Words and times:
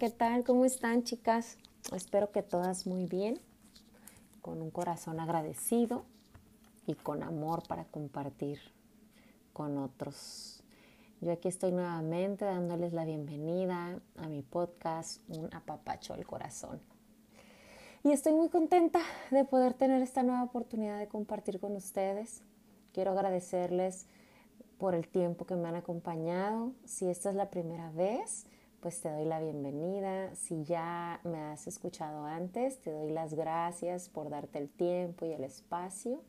¿qué 0.00 0.08
tal? 0.08 0.44
¿Cómo 0.44 0.64
están 0.64 1.02
chicas? 1.02 1.58
Espero 1.94 2.32
que 2.32 2.42
todas 2.42 2.86
muy 2.86 3.04
bien, 3.04 3.38
con 4.40 4.62
un 4.62 4.70
corazón 4.70 5.20
agradecido 5.20 6.06
y 6.86 6.94
con 6.94 7.22
amor 7.22 7.68
para 7.68 7.84
compartir 7.84 8.60
con 9.52 9.76
otros. 9.76 10.62
Yo 11.20 11.30
aquí 11.30 11.48
estoy 11.48 11.72
nuevamente 11.72 12.46
dándoles 12.46 12.94
la 12.94 13.04
bienvenida 13.04 14.00
a 14.16 14.28
mi 14.30 14.40
podcast 14.40 15.20
Un 15.28 15.54
apapacho 15.54 16.14
al 16.14 16.24
corazón. 16.24 16.80
Y 18.02 18.12
estoy 18.12 18.32
muy 18.32 18.48
contenta 18.48 19.00
de 19.30 19.44
poder 19.44 19.74
tener 19.74 20.00
esta 20.00 20.22
nueva 20.22 20.44
oportunidad 20.44 20.98
de 20.98 21.08
compartir 21.08 21.60
con 21.60 21.76
ustedes. 21.76 22.42
Quiero 22.94 23.10
agradecerles 23.10 24.06
por 24.78 24.94
el 24.94 25.08
tiempo 25.08 25.44
que 25.44 25.56
me 25.56 25.68
han 25.68 25.76
acompañado. 25.76 26.72
Si 26.86 27.04
esta 27.04 27.28
es 27.28 27.36
la 27.36 27.50
primera 27.50 27.90
vez, 27.90 28.46
pues 28.80 29.00
te 29.00 29.10
doy 29.10 29.26
la 29.26 29.40
bienvenida. 29.40 30.34
Si 30.34 30.64
ya 30.64 31.20
me 31.24 31.38
has 31.38 31.66
escuchado 31.66 32.24
antes, 32.24 32.80
te 32.80 32.90
doy 32.90 33.10
las 33.10 33.34
gracias 33.34 34.08
por 34.08 34.30
darte 34.30 34.58
el 34.58 34.70
tiempo 34.70 35.26
y 35.26 35.32
el 35.32 35.44
espacio. 35.44 36.22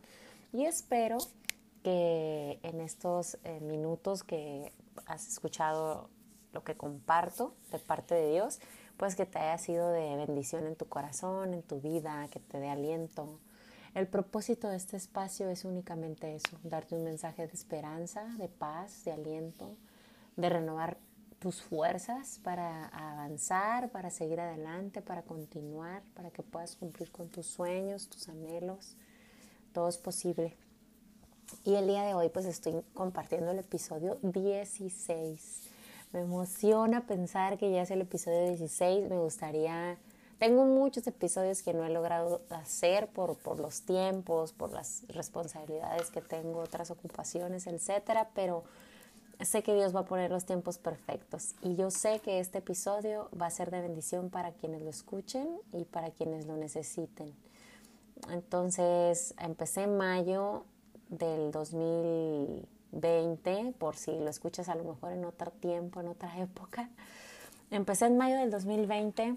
Y 0.52 0.66
espero 0.66 1.18
que 1.84 2.60
en 2.64 2.82
estos 2.82 3.38
eh, 3.44 3.60
minutos 3.62 4.24
que 4.24 4.74
has 5.06 5.28
escuchado 5.28 6.10
lo 6.52 6.64
que 6.64 6.76
comparto 6.76 7.56
de 7.72 7.80
parte 7.80 8.16
de 8.16 8.32
Dios, 8.32 8.60
pues 8.98 9.16
que 9.16 9.26
te 9.26 9.40
haya 9.40 9.58
sido 9.58 9.90
de 9.90 10.18
bendición 10.18 10.68
en 10.68 10.76
tu 10.76 10.88
corazón, 10.88 11.54
en 11.54 11.64
tu 11.64 11.80
vida, 11.80 12.28
que 12.30 12.40
te 12.40 12.60
dé 12.60 12.70
aliento. 12.70 13.40
El 13.94 14.08
propósito 14.08 14.68
de 14.68 14.76
este 14.76 14.98
espacio 14.98 15.50
es 15.50 15.64
únicamente 15.64 16.36
eso, 16.36 16.58
darte 16.64 16.96
un 16.96 17.06
mensaje 17.06 17.48
de 17.48 17.54
esperanza, 17.54 18.24
de 18.38 18.50
paz, 18.50 19.06
de 19.06 19.14
aliento, 19.14 19.76
de 20.36 20.50
renovar 20.50 20.98
tus 21.42 21.64
fuerzas 21.64 22.40
para 22.44 22.86
avanzar, 22.90 23.90
para 23.90 24.12
seguir 24.12 24.40
adelante, 24.40 25.02
para 25.02 25.24
continuar, 25.24 26.04
para 26.14 26.30
que 26.30 26.44
puedas 26.44 26.76
cumplir 26.76 27.12
con 27.12 27.30
tus 27.30 27.48
sueños, 27.48 28.08
tus 28.10 28.30
anhelos. 28.30 28.96
Todo 29.74 29.90
es 29.90 29.98
posible. 29.98 30.56
Y 31.66 31.74
el 31.74 31.88
día 31.88 32.04
de 32.04 32.14
hoy 32.14 32.30
pues 32.30 32.46
estoy 32.46 32.84
compartiendo 32.94 33.50
el 33.50 33.58
episodio 33.58 34.20
16. 34.22 35.62
Me 36.14 36.20
emociona 36.20 37.08
pensar 37.08 37.58
que 37.58 37.72
ya 37.72 37.82
es 37.82 37.90
el 37.90 38.02
episodio 38.02 38.48
16. 38.48 39.10
Me 39.10 39.18
gustaría... 39.18 39.98
Tengo 40.38 40.66
muchos 40.66 41.08
episodios 41.08 41.64
que 41.64 41.74
no 41.74 41.84
he 41.86 41.90
logrado 41.90 42.42
hacer 42.50 43.08
por, 43.08 43.38
por 43.38 43.60
los 43.60 43.82
tiempos, 43.82 44.54
por 44.54 44.72
las 44.72 45.04
responsabilidades 45.10 46.12
que 46.12 46.22
tengo, 46.22 46.60
otras 46.60 46.92
ocupaciones, 46.92 47.68
etcétera, 47.68 48.30
pero 48.34 48.64
sé 49.44 49.64
que 49.64 49.74
Dios 49.74 49.96
va 49.96 50.02
a 50.02 50.06
poner 50.06 50.30
los 50.32 50.46
tiempos 50.46 50.78
perfectos 50.78 51.56
y 51.62 51.76
yo 51.76 51.90
sé 51.92 52.20
que 52.20 52.40
este 52.40 52.60
episodio 52.60 53.30
va 53.40 53.48
a 53.48 53.52
ser 53.52 53.72
de 53.72 53.82
bendición 53.82 54.30
para 54.30 54.52
quienes 54.52 54.82
lo 54.82 54.90
escuchen 54.90 55.48
y 55.74 55.86
para 55.86 56.12
quienes 56.12 56.46
lo 56.46 56.58
necesiten. 56.58 57.34
Entonces, 58.30 59.34
empecé 59.40 59.84
en 59.84 59.96
mayo 59.98 60.66
del 61.10 61.52
2020, 61.52 63.74
por 63.80 63.96
si 63.96 64.12
lo 64.20 64.30
escuchas 64.30 64.70
a 64.70 64.76
lo 64.76 64.84
mejor 64.84 65.14
en 65.14 65.26
otro 65.26 65.50
tiempo, 65.52 66.02
en 66.02 66.10
otra 66.10 66.38
época. 66.40 66.90
Empecé 67.72 68.06
en 68.06 68.18
mayo 68.18 68.38
del 68.38 68.52
2020, 68.52 69.36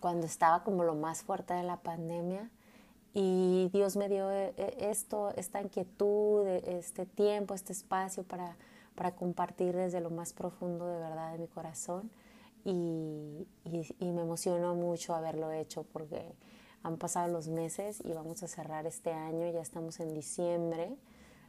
cuando 0.00 0.26
estaba 0.26 0.64
como 0.64 0.82
lo 0.82 0.94
más 0.94 1.22
fuerte 1.22 1.54
de 1.54 1.62
la 1.62 1.76
pandemia 1.76 2.50
y 3.14 3.70
Dios 3.72 3.96
me 3.96 4.08
dio 4.08 4.30
eh, 4.30 4.52
esto, 4.78 5.32
esta 5.36 5.62
inquietud, 5.62 6.46
este 6.46 7.06
tiempo, 7.06 7.54
este 7.54 7.72
espacio 7.72 8.24
para 8.24 8.56
para 8.94 9.14
compartir 9.14 9.74
desde 9.74 10.00
lo 10.00 10.10
más 10.10 10.32
profundo 10.32 10.86
de 10.86 10.98
verdad 10.98 11.32
de 11.32 11.38
mi 11.38 11.48
corazón 11.48 12.10
y, 12.64 13.46
me 14.00 14.22
emocionó 14.22 14.74
mucho 14.74 15.14
haberlo 15.14 15.50
hecho 15.52 15.84
porque 15.84 16.34
han 16.82 16.96
pasado 16.96 17.28
los 17.28 17.48
meses 17.48 18.02
y 18.04 18.12
vamos 18.12 18.42
a 18.42 18.48
cerrar 18.48 18.86
este 18.86 19.12
año, 19.12 19.50
ya 19.50 19.60
estamos 19.60 20.00
en 20.00 20.14
diciembre, 20.14 20.94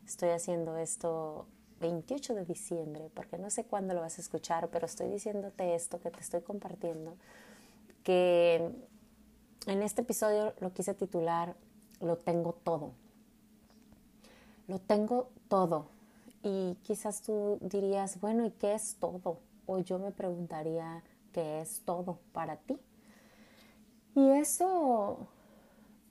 estoy 0.06 0.30
haciendo 0.30 0.78
esto 0.78 1.48
28 1.82 2.36
de 2.36 2.46
diciembre, 2.46 3.10
porque 3.14 3.38
no 3.38 3.50
sé 3.50 3.66
cuándo 3.66 3.94
lo 3.94 4.02
vas 4.02 4.18
a 4.18 4.22
escuchar, 4.22 4.70
pero 4.70 4.86
estoy 4.86 5.10
diciéndote 5.10 5.76
esto 5.76 6.00
que 6.00 6.12
te 6.12 6.22
estoy 6.22 6.42
compartiendo, 6.42 7.16
que 8.04 8.72
en 9.66 9.82
este 9.82 10.02
episodio 10.02 10.54
lo 10.60 10.74
quise 10.74 10.94
titular 10.94 11.56
Lo 12.02 12.18
tengo 12.18 12.54
todo. 12.54 12.92
Lo 14.68 14.80
tengo 14.80 15.30
todo. 15.48 15.88
Y 16.44 16.76
quizás 16.84 17.22
tú 17.22 17.58
dirías, 17.62 18.20
bueno, 18.20 18.46
¿y 18.46 18.52
qué 18.52 18.74
es 18.74 18.98
todo? 19.00 19.40
O 19.66 19.80
yo 19.80 19.98
me 19.98 20.12
preguntaría, 20.12 21.02
¿qué 21.32 21.62
es 21.62 21.82
todo 21.86 22.20
para 22.34 22.58
ti? 22.58 22.78
Y 24.14 24.30
eso, 24.30 25.28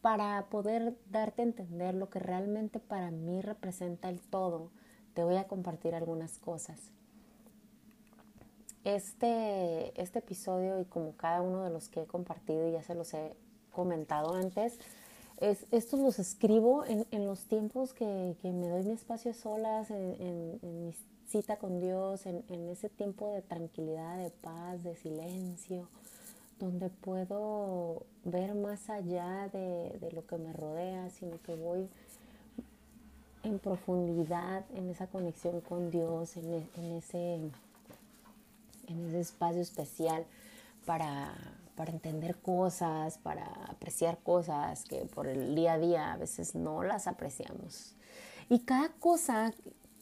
para 0.00 0.46
poder 0.46 0.96
darte 1.10 1.42
a 1.42 1.44
entender 1.44 1.94
lo 1.94 2.08
que 2.08 2.18
realmente 2.18 2.80
para 2.80 3.10
mí 3.10 3.42
representa 3.42 4.08
el 4.08 4.20
todo, 4.20 4.70
te 5.12 5.22
voy 5.22 5.36
a 5.36 5.46
compartir 5.46 5.94
algunas 5.94 6.38
cosas. 6.38 6.90
Este, 8.84 10.00
este 10.00 10.18
episodio 10.18 10.80
y 10.80 10.84
como 10.86 11.14
cada 11.16 11.40
uno 11.42 11.62
de 11.62 11.70
los 11.70 11.88
que 11.88 12.02
he 12.02 12.06
compartido 12.06 12.66
y 12.66 12.72
ya 12.72 12.82
se 12.82 12.94
los 12.96 13.14
he 13.14 13.36
comentado 13.70 14.34
antes, 14.34 14.80
es, 15.42 15.66
estos 15.72 15.98
los 15.98 16.20
escribo 16.20 16.84
en, 16.84 17.04
en 17.10 17.26
los 17.26 17.40
tiempos 17.46 17.92
que, 17.92 18.36
que, 18.40 18.52
me 18.52 18.68
doy 18.68 18.84
mi 18.84 18.92
espacio 18.92 19.34
solas, 19.34 19.90
en, 19.90 20.16
en, 20.62 20.84
mi 20.86 20.94
cita 21.28 21.56
con 21.56 21.80
Dios, 21.80 22.26
en, 22.26 22.44
ese 22.70 22.88
tiempo 22.88 23.28
de 23.32 23.42
tranquilidad, 23.42 24.18
de 24.18 24.30
paz, 24.30 24.84
de 24.84 24.94
silencio, 24.94 25.88
donde 26.60 26.90
puedo 26.90 28.04
ver 28.24 28.54
más 28.54 28.88
allá 28.88 29.48
de, 29.52 29.98
de 30.00 30.12
lo 30.12 30.24
que 30.26 30.38
me 30.38 30.52
rodea, 30.52 31.10
sino 31.10 31.42
que 31.42 31.56
voy 31.56 31.88
en 33.42 33.58
profundidad 33.58 34.64
en 34.76 34.90
esa 34.90 35.08
conexión 35.08 35.60
con 35.60 35.90
Dios, 35.90 36.36
en, 36.36 36.52
e, 36.52 36.68
en, 36.76 36.92
ese, 36.92 37.34
en 38.86 39.08
ese 39.08 39.20
espacio 39.20 39.60
especial 39.60 40.24
para, 40.86 41.34
para 41.74 41.90
entender 41.90 42.36
cosas, 42.36 43.18
para 43.18 43.44
apreciar 43.68 44.18
cosas 44.18 44.84
que 44.84 45.06
por 45.06 45.26
el 45.26 45.54
día 45.54 45.74
a 45.74 45.78
día 45.78 46.12
a 46.12 46.16
veces 46.16 46.54
no 46.54 46.82
las 46.82 47.06
apreciamos. 47.06 47.94
Y 48.48 48.60
cada 48.60 48.90
cosa 48.90 49.52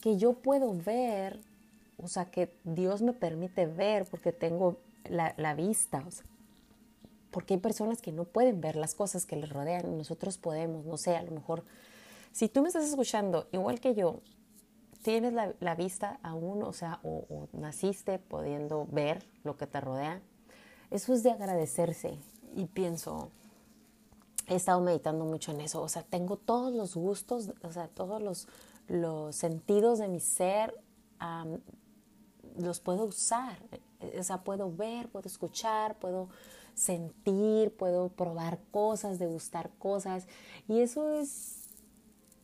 que 0.01 0.17
yo 0.17 0.35
puedo 0.35 0.75
ver, 0.75 1.41
o 1.99 2.09
sea, 2.09 2.25
que 2.25 2.53
Dios 2.65 3.03
me 3.03 3.13
permite 3.13 3.67
ver 3.67 4.07
porque 4.07 4.33
tengo 4.33 4.79
la, 5.09 5.55
vista, 5.55 6.05
porque 7.31 7.55
hay 7.55 7.61
personas 7.61 8.03
que 8.03 8.13
no 8.13 8.25
pueden 8.25 8.61
ver 8.61 8.77
las 8.77 8.95
cosas 8.95 9.27
que 9.27 9.37
les 9.37 9.51
rodean 9.51 9.97
nosotros 9.97 10.39
podemos, 10.39 10.85
no 10.85 10.97
sé, 10.97 11.17
a 11.17 11.23
lo 11.23 11.31
mejor, 11.31 11.65
si 12.33 12.49
tú 12.49 12.63
me 12.63 12.69
estás 12.69 12.85
escuchando 12.85 13.49
igual 13.53 13.81
que 13.81 13.95
yo, 13.95 14.21
tienes 15.03 15.33
la, 15.33 15.75
vista 15.77 16.19
aún, 16.23 16.63
o 16.63 16.73
sea, 16.73 17.01
o 17.03 17.49
naciste 17.53 18.19
pudiendo 18.19 18.87
ver 18.91 19.25
lo 19.45 19.57
que 19.57 19.67
te 19.67 19.81
rodea, 19.81 20.21
eso 20.91 21.13
es 21.15 21.23
de 21.23 21.31
agradecerse. 21.31 22.19
Y 22.55 22.67
pienso, 22.67 23.31
he 24.51 24.57
estado 24.57 24.81
meditando 24.81 25.25
mucho 25.25 25.53
en 25.53 25.61
eso, 25.61 25.81
o 25.81 25.89
sea, 25.89 26.03
tengo 26.03 26.37
todos 26.37 26.75
los 26.75 26.97
gustos, 26.97 27.51
o 27.63 27.73
sea, 27.73 27.87
todos 27.89 28.21
los, 28.21 28.49
los 28.89 29.37
sentidos 29.37 30.01
de 30.01 30.09
mi 30.09 30.19
ser, 30.19 30.75
los 32.57 32.81
puedo 32.81 33.05
usar, 33.05 33.59
o 34.19 34.23
sea, 34.23 34.43
puedo 34.43 34.75
ver, 34.75 35.09
puedo 35.09 35.29
escuchar, 35.29 35.99
puedo 35.99 36.29
sentir, 36.75 37.77
puedo 37.77 38.09
probar 38.09 38.59
cosas, 38.73 39.21
degustar 39.21 39.71
cosas, 39.79 40.27
y 40.67 40.81
eso 40.81 41.11
es 41.11 41.60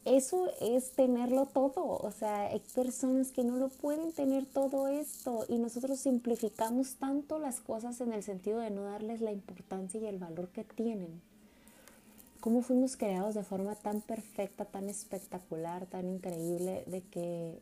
eso 0.06 0.48
es 0.60 0.92
tenerlo 0.92 1.46
todo. 1.46 1.84
O 1.84 2.12
sea, 2.12 2.46
hay 2.46 2.60
personas 2.74 3.32
que 3.32 3.42
no 3.42 3.56
lo 3.56 3.68
pueden 3.68 4.12
tener 4.12 4.46
todo 4.46 4.86
esto 4.86 5.44
y 5.48 5.58
nosotros 5.58 5.98
simplificamos 5.98 6.94
tanto 6.94 7.40
las 7.40 7.58
cosas 7.58 8.00
en 8.00 8.12
el 8.12 8.22
sentido 8.22 8.60
de 8.60 8.70
no 8.70 8.84
darles 8.84 9.20
la 9.20 9.32
importancia 9.32 10.00
y 10.00 10.06
el 10.06 10.18
valor 10.18 10.48
que 10.48 10.62
tienen. 10.62 11.20
¿Cómo 12.40 12.62
fuimos 12.62 12.96
creados 12.96 13.34
de 13.34 13.42
forma 13.42 13.74
tan 13.74 14.00
perfecta, 14.00 14.64
tan 14.64 14.88
espectacular, 14.88 15.86
tan 15.86 16.06
increíble, 16.08 16.84
de 16.86 17.02
que, 17.02 17.58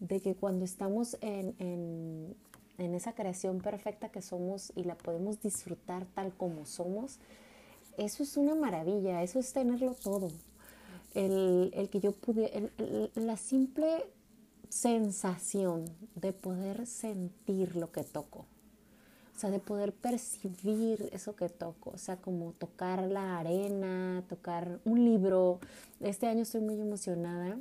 de 0.00 0.20
que 0.20 0.34
cuando 0.34 0.64
estamos 0.64 1.16
en, 1.20 1.54
en, 1.60 2.34
en 2.78 2.94
esa 2.96 3.12
creación 3.12 3.60
perfecta 3.60 4.08
que 4.08 4.20
somos 4.20 4.72
y 4.74 4.82
la 4.82 4.96
podemos 4.96 5.40
disfrutar 5.40 6.06
tal 6.06 6.32
como 6.32 6.66
somos, 6.66 7.20
eso 7.96 8.24
es 8.24 8.36
una 8.36 8.56
maravilla, 8.56 9.22
eso 9.22 9.38
es 9.38 9.52
tenerlo 9.52 9.94
todo 9.94 10.28
el, 11.14 11.88
que 11.90 12.00
yo 12.00 12.12
pude, 12.12 12.70
la 13.14 13.36
simple 13.36 14.04
sensación 14.68 15.84
de 16.14 16.32
poder 16.32 16.86
sentir 16.86 17.76
lo 17.76 17.90
que 17.90 18.04
toco, 18.04 18.40
o 19.34 19.38
sea, 19.38 19.50
de 19.50 19.60
poder 19.60 19.92
percibir 19.94 21.08
eso 21.12 21.34
que 21.36 21.48
toco, 21.48 21.90
o 21.90 21.98
sea, 21.98 22.16
como 22.16 22.52
tocar 22.52 23.02
la 23.02 23.38
arena, 23.38 24.24
tocar 24.28 24.80
un 24.84 25.04
libro. 25.04 25.60
Este 26.00 26.26
año 26.26 26.42
estoy 26.42 26.60
muy 26.60 26.80
emocionada 26.80 27.58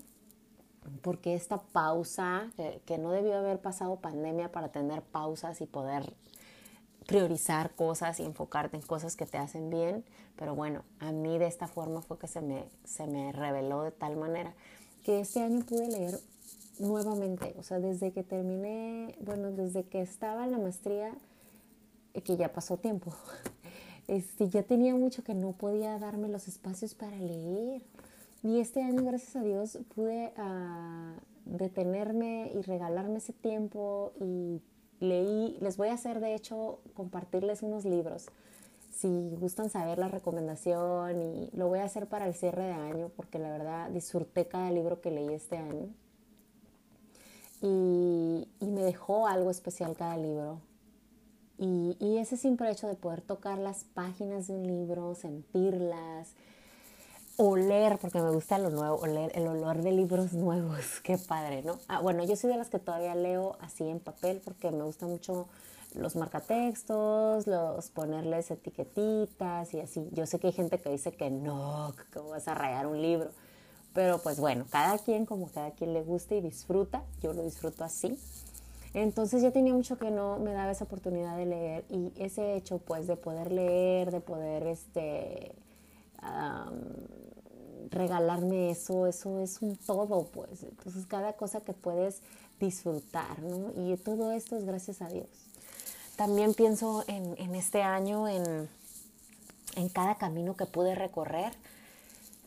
porque 1.01 1.35
esta 1.35 1.57
pausa, 1.57 2.49
que, 2.55 2.81
que 2.85 2.97
no 2.97 3.11
debió 3.11 3.37
haber 3.37 3.59
pasado 3.59 3.97
pandemia 3.97 4.51
para 4.51 4.69
tener 4.69 5.01
pausas 5.01 5.61
y 5.61 5.65
poder 5.65 6.13
priorizar 7.07 7.73
cosas 7.73 8.19
y 8.19 8.23
enfocarte 8.23 8.75
en 8.75 8.83
cosas 8.83 9.15
que 9.15 9.25
te 9.25 9.37
hacen 9.37 9.69
bien, 9.69 10.03
pero 10.35 10.53
bueno, 10.55 10.83
a 10.99 11.11
mí 11.11 11.39
de 11.39 11.47
esta 11.47 11.67
forma 11.67 12.01
fue 12.01 12.19
que 12.19 12.27
se 12.27 12.41
me, 12.41 12.65
se 12.83 13.07
me 13.07 13.31
reveló 13.31 13.81
de 13.81 13.91
tal 13.91 14.17
manera 14.17 14.53
que 15.03 15.21
este 15.21 15.41
año 15.41 15.65
pude 15.65 15.87
leer 15.87 16.19
nuevamente, 16.79 17.55
o 17.57 17.63
sea, 17.63 17.79
desde 17.79 18.11
que 18.11 18.23
terminé, 18.23 19.15
bueno, 19.21 19.51
desde 19.51 19.83
que 19.85 20.01
estaba 20.01 20.43
en 20.43 20.51
la 20.51 20.57
maestría, 20.57 21.11
eh, 22.13 22.21
que 22.21 22.35
ya 22.35 22.51
pasó 22.51 22.75
tiempo, 22.75 23.13
este, 24.07 24.49
ya 24.49 24.63
tenía 24.63 24.93
mucho 24.93 25.23
que 25.23 25.33
no 25.33 25.53
podía 25.53 25.97
darme 25.97 26.27
los 26.27 26.47
espacios 26.49 26.93
para 26.93 27.17
leer. 27.17 27.81
Y 28.43 28.59
este 28.59 28.83
año, 28.83 29.03
gracias 29.03 29.35
a 29.35 29.41
Dios, 29.41 29.79
pude 29.95 30.31
uh, 30.37 31.57
detenerme 31.57 32.51
y 32.53 32.61
regalarme 32.61 33.17
ese 33.17 33.33
tiempo 33.33 34.11
y 34.19 34.61
leí, 34.99 35.57
les 35.61 35.77
voy 35.77 35.89
a 35.89 35.93
hacer 35.93 36.19
de 36.19 36.35
hecho 36.35 36.79
compartirles 36.93 37.61
unos 37.61 37.85
libros 37.85 38.27
si 38.97 39.35
gustan 39.39 39.69
saber 39.69 39.99
la 39.99 40.07
recomendación 40.07 41.21
y 41.21 41.49
lo 41.53 41.67
voy 41.67 41.79
a 41.79 41.83
hacer 41.83 42.07
para 42.07 42.25
el 42.25 42.33
cierre 42.33 42.63
de 42.63 42.73
año 42.73 43.11
porque 43.15 43.37
la 43.37 43.51
verdad 43.51 43.89
disfruté 43.91 44.47
cada 44.47 44.71
libro 44.71 45.01
que 45.01 45.11
leí 45.11 45.33
este 45.33 45.57
año 45.57 45.89
y, 47.61 48.47
me 48.61 48.81
dejó 48.83 49.27
algo 49.27 49.49
especial 49.49 49.95
cada 49.95 50.17
libro. 50.17 50.61
Y, 51.57 51.97
y, 51.99 52.17
ese 52.17 52.37
simple 52.37 52.69
hecho 52.69 52.87
de 52.87 52.93
poder 52.93 53.21
tocar 53.21 53.57
las 53.57 53.83
páginas 53.83 54.47
de 54.47 54.53
un 54.53 54.67
libro, 54.67 55.15
sentirlas, 55.15 56.35
oler, 57.37 57.99
porque 57.99 58.19
me 58.19 58.31
gusta 58.31 58.57
lo 58.57 58.71
nuevo, 58.71 58.97
oler 58.97 59.31
el 59.35 59.47
olor 59.47 59.81
de 59.83 59.91
libros 59.91 60.33
nuevos, 60.33 60.99
qué 61.03 61.17
padre, 61.17 61.61
¿no? 61.61 61.79
Ah, 61.87 62.01
bueno, 62.01 62.23
yo 62.25 62.35
soy 62.35 62.49
de 62.49 62.57
las 62.57 62.69
que 62.69 62.79
todavía 62.79 63.15
leo 63.15 63.57
así 63.61 63.87
en 63.87 63.99
papel 63.99 64.41
porque 64.43 64.71
me 64.71 64.83
gusta 64.83 65.05
mucho 65.05 65.47
los 65.93 66.15
marcatextos, 66.15 67.47
los 67.47 67.89
ponerles 67.89 68.51
etiquetitas 68.51 69.73
y 69.73 69.79
así. 69.79 70.07
Yo 70.11 70.25
sé 70.25 70.39
que 70.39 70.47
hay 70.47 70.53
gente 70.53 70.79
que 70.79 70.89
dice 70.89 71.11
que 71.11 71.29
no, 71.29 71.93
que 72.11 72.19
vas 72.19 72.47
a 72.47 72.55
rayar 72.55 72.87
un 72.87 73.01
libro, 73.01 73.29
pero 73.93 74.19
pues 74.19 74.39
bueno, 74.39 74.65
cada 74.69 74.97
quien 74.97 75.25
como 75.25 75.47
cada 75.47 75.71
quien 75.71 75.93
le 75.93 76.03
gusta 76.03 76.35
y 76.35 76.41
disfruta, 76.41 77.03
yo 77.21 77.33
lo 77.33 77.43
disfruto 77.43 77.83
así. 77.83 78.19
Entonces 78.93 79.43
ya 79.43 79.51
tenía 79.51 79.73
mucho 79.73 79.99
que 79.99 80.09
no 80.09 80.39
me 80.39 80.53
daba 80.53 80.71
esa 80.71 80.85
oportunidad 80.85 81.37
de 81.37 81.45
leer 81.45 81.85
y 81.89 82.11
ese 82.15 82.55
hecho 82.55 82.79
pues 82.79 83.05
de 83.05 83.15
poder 83.15 83.51
leer, 83.51 84.11
de 84.11 84.21
poder 84.21 84.65
este 84.65 85.55
regalarme 87.89 88.71
eso, 88.71 89.07
eso 89.07 89.39
es 89.39 89.61
un 89.61 89.75
todo, 89.75 90.25
pues. 90.25 90.63
Entonces, 90.63 91.05
cada 91.05 91.33
cosa 91.33 91.61
que 91.61 91.73
puedes 91.73 92.21
disfrutar, 92.59 93.39
¿no? 93.41 93.71
Y 93.75 93.95
todo 93.97 94.31
esto 94.31 94.57
es 94.57 94.65
gracias 94.65 95.01
a 95.01 95.07
Dios. 95.07 95.27
También 96.15 96.53
pienso 96.53 97.03
en, 97.07 97.53
este 97.53 97.83
año, 97.83 98.27
en, 98.27 98.67
en 99.75 99.89
cada 99.89 100.15
camino 100.15 100.55
que 100.55 100.65
pude 100.65 100.95
recorrer 100.95 101.53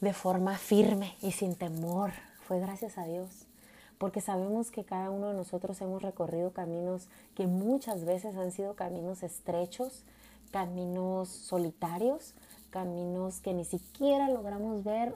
de 0.01 0.13
forma 0.13 0.59
firme 0.59 1.15
y 1.23 1.33
sin 1.33 1.55
temor. 1.55 2.11
Fue 2.47 2.59
gracias 2.59 2.99
a 2.99 3.05
Dios. 3.05 3.29
Porque 3.99 4.21
sabemos 4.21 4.71
que 4.71 4.85
cada 4.85 5.11
uno 5.11 5.29
de 5.29 5.35
nosotros 5.35 5.81
hemos 5.83 6.03
recorrido 6.03 6.53
caminos 6.53 7.07
que 7.35 7.47
muchas 7.47 8.05
veces 8.05 8.35
han 8.35 8.51
sido 8.51 8.75
caminos 8.75 9.23
estrechos, 9.23 10.05
caminos 10.51 11.29
solitarios, 11.29 12.35
caminos 12.71 13.41
que 13.41 13.53
ni 13.53 13.65
siquiera 13.65 14.31
logramos 14.31 14.83
ver 14.85 15.15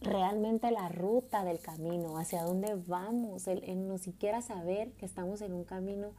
realmente 0.00 0.70
la 0.70 0.88
ruta 0.88 1.44
del 1.44 1.60
camino, 1.60 2.18
hacia 2.18 2.42
dónde 2.42 2.74
vamos, 2.86 3.46
el, 3.46 3.86
no 3.86 3.98
siquiera 3.98 4.40
saber 4.40 4.92
que 4.92 5.06
estamos 5.06 5.42
en 5.42 5.52
un 5.52 5.64
camino 5.64 6.12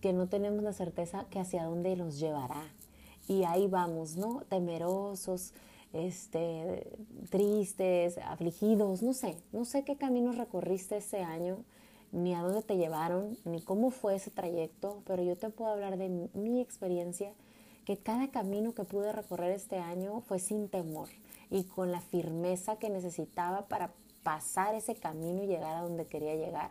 que 0.00 0.12
no 0.12 0.28
tenemos 0.28 0.62
la 0.62 0.72
certeza 0.72 1.24
que 1.30 1.40
hacia 1.40 1.64
dónde 1.64 1.96
nos 1.96 2.18
llevará. 2.18 2.62
Y 3.28 3.44
ahí 3.44 3.66
vamos, 3.66 4.16
¿no? 4.16 4.42
Temerosos, 4.48 5.52
este, 5.92 6.86
tristes, 7.30 8.18
afligidos, 8.18 9.02
no 9.02 9.14
sé, 9.14 9.36
no 9.52 9.64
sé 9.64 9.82
qué 9.82 9.96
camino 9.96 10.32
recorriste 10.32 10.98
ese 10.98 11.22
año, 11.22 11.64
ni 12.12 12.34
a 12.34 12.42
dónde 12.42 12.62
te 12.62 12.76
llevaron, 12.76 13.36
ni 13.44 13.62
cómo 13.62 13.90
fue 13.90 14.14
ese 14.16 14.30
trayecto, 14.30 15.02
pero 15.06 15.22
yo 15.22 15.36
te 15.36 15.48
puedo 15.50 15.72
hablar 15.72 15.96
de 15.96 16.08
mi 16.34 16.60
experiencia, 16.60 17.32
que 17.84 17.96
cada 17.96 18.30
camino 18.30 18.74
que 18.74 18.84
pude 18.84 19.12
recorrer 19.12 19.52
este 19.52 19.78
año 19.78 20.20
fue 20.20 20.38
sin 20.38 20.68
temor 20.68 21.08
y 21.50 21.64
con 21.64 21.92
la 21.92 22.00
firmeza 22.00 22.76
que 22.76 22.90
necesitaba 22.90 23.66
para 23.68 23.92
pasar 24.22 24.74
ese 24.74 24.94
camino 24.96 25.44
y 25.44 25.46
llegar 25.46 25.76
a 25.76 25.82
donde 25.82 26.06
quería 26.06 26.34
llegar. 26.34 26.70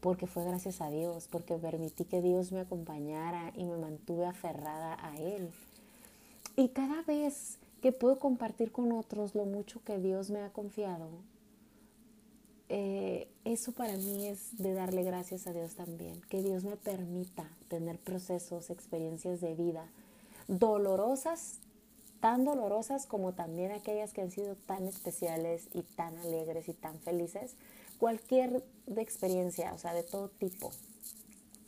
Porque 0.00 0.26
fue 0.26 0.44
gracias 0.44 0.80
a 0.80 0.90
Dios, 0.90 1.28
porque 1.30 1.54
permití 1.54 2.04
que 2.04 2.20
Dios 2.20 2.50
me 2.50 2.60
acompañara 2.60 3.52
y 3.54 3.64
me 3.64 3.76
mantuve 3.76 4.26
aferrada 4.26 4.96
a 5.00 5.16
Él. 5.16 5.50
Y 6.56 6.68
cada 6.70 7.02
vez 7.02 7.58
que 7.80 7.92
puedo 7.92 8.18
compartir 8.18 8.72
con 8.72 8.92
otros 8.92 9.34
lo 9.34 9.44
mucho 9.44 9.80
que 9.84 9.98
Dios 9.98 10.30
me 10.30 10.40
ha 10.42 10.50
confiado, 10.50 11.08
eh, 12.68 13.28
eso 13.44 13.72
para 13.72 13.96
mí 13.96 14.26
es 14.26 14.56
de 14.58 14.72
darle 14.72 15.02
gracias 15.02 15.46
a 15.46 15.52
Dios 15.52 15.74
también, 15.74 16.20
que 16.28 16.42
Dios 16.42 16.64
me 16.64 16.76
permita 16.76 17.48
tener 17.68 17.98
procesos, 17.98 18.70
experiencias 18.70 19.40
de 19.40 19.54
vida 19.54 19.86
dolorosas 20.48 21.58
tan 22.22 22.44
dolorosas 22.44 23.06
como 23.06 23.32
también 23.32 23.72
aquellas 23.72 24.12
que 24.12 24.20
han 24.20 24.30
sido 24.30 24.54
tan 24.54 24.86
especiales 24.86 25.68
y 25.74 25.82
tan 25.82 26.16
alegres 26.18 26.68
y 26.68 26.72
tan 26.72 27.00
felices. 27.00 27.56
Cualquier 27.98 28.62
experiencia, 28.96 29.74
o 29.74 29.78
sea, 29.78 29.92
de 29.92 30.04
todo 30.04 30.28
tipo, 30.28 30.70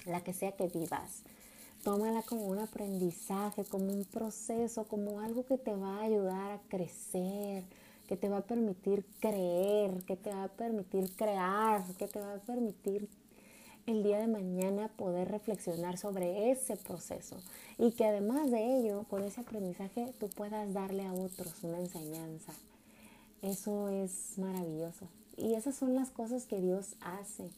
la 0.07 0.23
que 0.23 0.33
sea 0.33 0.53
que 0.53 0.69
vivas, 0.69 1.25
tómala 1.83 2.23
como 2.23 2.47
un 2.47 2.61
aprendizaje, 2.61 3.65
como 3.65 3.87
un 3.87 4.05
proceso, 4.05 4.85
como 4.85 5.19
algo 5.19 5.45
que 5.45 5.59
te 5.59 5.75
va 5.75 5.99
a 5.99 6.03
ayudar 6.03 6.53
a 6.53 6.61
crecer, 6.69 7.65
que 8.07 8.17
te 8.17 8.29
va 8.29 8.39
a 8.39 8.47
permitir 8.47 9.05
creer, 9.19 10.05
que 10.05 10.15
te 10.15 10.31
va 10.31 10.45
a 10.45 10.49
permitir 10.49 11.17
crear, 11.17 11.85
que 11.99 12.07
te 12.07 12.21
va 12.21 12.35
a 12.35 12.39
permitir 12.39 13.09
el 13.87 14.03
día 14.03 14.19
de 14.19 14.27
mañana 14.27 14.89
poder 14.89 15.31
reflexionar 15.31 15.99
sobre 15.99 16.51
ese 16.51 16.77
proceso 16.77 17.37
y 17.79 17.93
que 17.93 18.07
además 18.07 18.51
de 18.51 18.79
ello, 18.79 19.05
con 19.11 19.23
ese 19.23 19.43
aprendizaje, 19.43 20.13
tú 20.19 20.29
puedas 20.29 20.73
darle 20.73 21.05
a 21.07 21.13
otros 21.13 21.63
una 21.63 21.79
enseñanza. 21.79 22.53
Eso 23.43 23.89
es 23.89 24.39
maravilloso. 24.39 25.07
Y 25.37 25.55
esas 25.55 25.75
son 25.75 25.95
las 25.95 26.11
cosas 26.11 26.47
que 26.47 26.61
Dios 26.61 26.95
hace. 27.01 27.51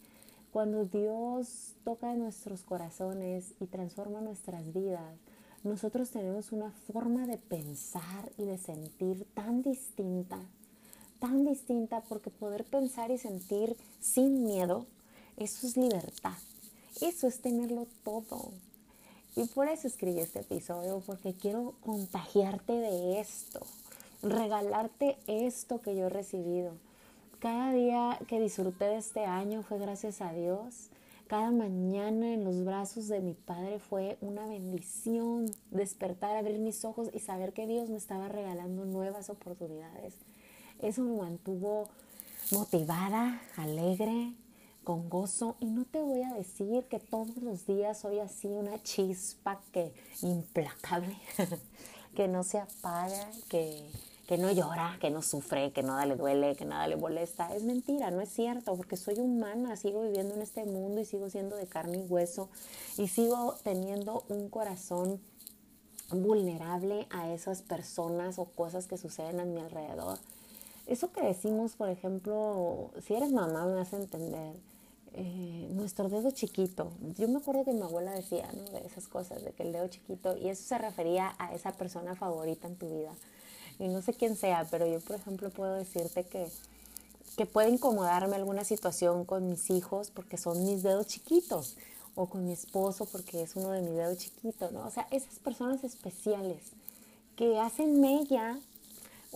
Cuando 0.53 0.85
Dios 0.85 1.75
toca 1.85 2.15
nuestros 2.15 2.63
corazones 2.63 3.53
y 3.61 3.67
transforma 3.67 4.21
nuestras 4.21 4.73
vidas, 4.73 5.15
nosotros 5.63 6.11
tenemos 6.11 6.53
una 6.53 6.71
forma 6.93 7.27
de 7.27 7.39
pensar 7.39 8.31
y 8.39 8.45
de 8.45 8.57
sentir 8.57 9.27
tan 9.35 9.63
distinta, 9.63 10.39
tan 11.21 11.45
distinta 11.45 12.03
porque 12.09 12.31
poder 12.31 12.65
pensar 12.65 13.11
y 13.11 13.19
sentir 13.19 13.77
sin 14.01 14.45
miedo 14.45 14.87
eso 15.37 15.67
es 15.67 15.77
libertad. 15.77 16.35
Eso 17.01 17.27
es 17.27 17.41
tenerlo 17.41 17.87
todo. 18.05 18.53
Y 19.37 19.45
por 19.49 19.69
eso 19.69 19.87
escribí 19.87 20.21
este 20.21 20.41
episodio, 20.41 21.03
porque 21.05 21.35
quiero 21.35 21.75
contagiarte 21.85 22.73
de 22.73 23.21
esto, 23.21 23.61
regalarte 24.23 25.19
esto 25.27 25.83
que 25.83 25.95
yo 25.95 26.07
he 26.07 26.09
recibido. 26.09 26.73
Cada 27.39 27.71
día 27.73 28.19
que 28.29 28.41
disfruté 28.41 28.87
de 28.87 28.97
este 28.97 29.27
año 29.27 29.63
fue 29.63 29.79
gracias 29.79 30.23
a 30.23 30.33
Dios. 30.33 30.89
Cada 31.27 31.51
mañana 31.51 32.33
en 32.33 32.45
los 32.45 32.65
brazos 32.65 33.09
de 33.09 33.21
mi 33.21 33.35
Padre 33.35 33.79
fue 33.79 34.17
una 34.23 34.47
bendición 34.47 35.51
despertar, 35.71 36.35
abrir 36.35 36.59
mis 36.59 36.85
ojos 36.87 37.11
y 37.13 37.19
saber 37.19 37.53
que 37.53 37.67
Dios 37.67 37.91
me 37.91 37.99
estaba 37.99 38.29
regalando 38.29 38.87
nuevas 38.87 39.29
oportunidades. 39.29 40.15
Eso 40.81 41.03
me 41.03 41.21
mantuvo 41.21 41.89
motivada, 42.53 43.43
alegre, 43.57 44.33
con 44.87 45.09
gozo 45.09 45.57
y 45.59 45.67
no 45.67 45.85
te 45.85 46.01
voy 46.01 46.23
a 46.23 46.33
decir 46.33 46.85
que 46.85 47.01
todos 47.01 47.37
los 47.39 47.67
días 47.67 47.99
soy 47.99 48.21
así 48.21 48.47
una 48.47 48.81
chispa 48.85 49.61
que 49.73 49.93
implacable, 50.23 51.19
que 52.15 52.29
no 52.29 52.45
se 52.45 52.61
apaga, 52.61 53.29
que, 53.49 53.91
que 54.29 54.39
no 54.39 54.53
llora, 54.53 54.97
que 55.01 55.11
no 55.11 55.23
sufre, 55.23 55.73
que 55.73 55.83
nada 55.83 56.07
le 56.07 56.15
duele, 56.15 56.55
que 56.55 56.65
nada 56.65 56.87
le 56.87 56.95
molesta. 56.95 57.53
Es 57.53 57.65
mentira, 57.65 58.13
no 58.13 58.21
es 58.21 58.29
cierto, 58.29 58.77
porque 58.77 58.97
soy 58.97 59.19
humana, 59.19 59.75
sigo 59.75 60.05
viviendo 60.05 60.37
en 60.37 60.43
este 60.43 60.65
mundo 60.65 61.01
y 61.01 61.05
sigo 61.05 61.29
siendo 61.31 61.57
de 61.57 61.67
carne 61.67 61.99
y 61.99 62.07
hueso 62.07 62.49
y 62.97 63.09
sigo 63.09 63.57
teniendo 63.65 64.23
un 64.29 64.49
corazón 64.49 65.21
vulnerable 66.11 67.09
a 67.11 67.33
esas 67.33 67.63
personas 67.63 68.39
o 68.39 68.45
cosas 68.45 68.87
que 68.87 68.99
suceden 68.99 69.41
a 69.41 69.45
mi 69.45 69.59
alrededor. 69.59 70.21
Eso 70.87 71.11
que 71.11 71.23
decimos, 71.23 71.75
por 71.75 71.89
ejemplo, 71.89 72.93
si 73.05 73.15
eres 73.15 73.33
mamá 73.33 73.67
me 73.67 73.75
vas 73.75 73.93
a 73.93 73.97
entender 73.97 74.55
eh, 75.19 75.69
nuestro 75.73 76.09
dedo 76.11 76.31
chiquito. 76.31 76.93
Yo 77.17 77.27
me 77.27 77.39
acuerdo 77.39 77.65
que 77.65 77.73
mi 77.73 77.81
abuela 77.81 78.13
decía, 78.13 78.49
¿no? 78.53 78.65
De 78.65 78.87
esas 78.87 79.09
cosas, 79.09 79.43
de 79.43 79.53
que 79.53 79.63
el 79.63 79.73
dedo 79.73 79.89
chiquito, 79.89 80.37
y 80.37 80.49
eso 80.49 80.63
se 80.63 80.77
refería 80.77 81.35
a 81.39 81.55
esa 81.55 81.73
persona 81.73 82.15
favorita 82.15 82.69
en 82.69 82.77
tu 82.77 82.87
vida. 82.87 83.13
Y 83.79 83.89
no 83.89 84.03
sé 84.03 84.13
quién 84.13 84.37
sea, 84.37 84.67
pero 84.71 84.87
yo, 84.87 85.01
por 85.01 85.17
ejemplo, 85.17 85.49
puedo 85.51 85.75
decirte 85.75 86.25
que, 86.25 86.49
que 87.37 87.47
puede 87.47 87.71
incomodarme 87.71 88.37
alguna 88.37 88.65
situación 88.65 89.25
con 89.25 89.49
mis 89.49 89.71
hijos 89.71 90.11
porque 90.11 90.37
son 90.37 90.63
mis 90.65 90.83
dedos 90.83 91.07
chiquitos. 91.07 91.77
o 92.19 92.27
con 92.27 92.47
mi 92.47 92.53
esposo 92.53 93.05
porque 93.05 93.43
es 93.43 93.57
uno 93.57 93.71
de 93.73 93.83
mi 93.83 93.91
dedo 93.91 94.15
chiquito, 94.15 94.71
¿no? 94.71 94.87
O 94.87 94.91
sea, 94.91 95.07
esas 95.11 95.39
personas 95.39 95.85
especiales 95.85 96.63
que 97.37 97.59
hacen 97.59 98.01
mella 98.01 98.59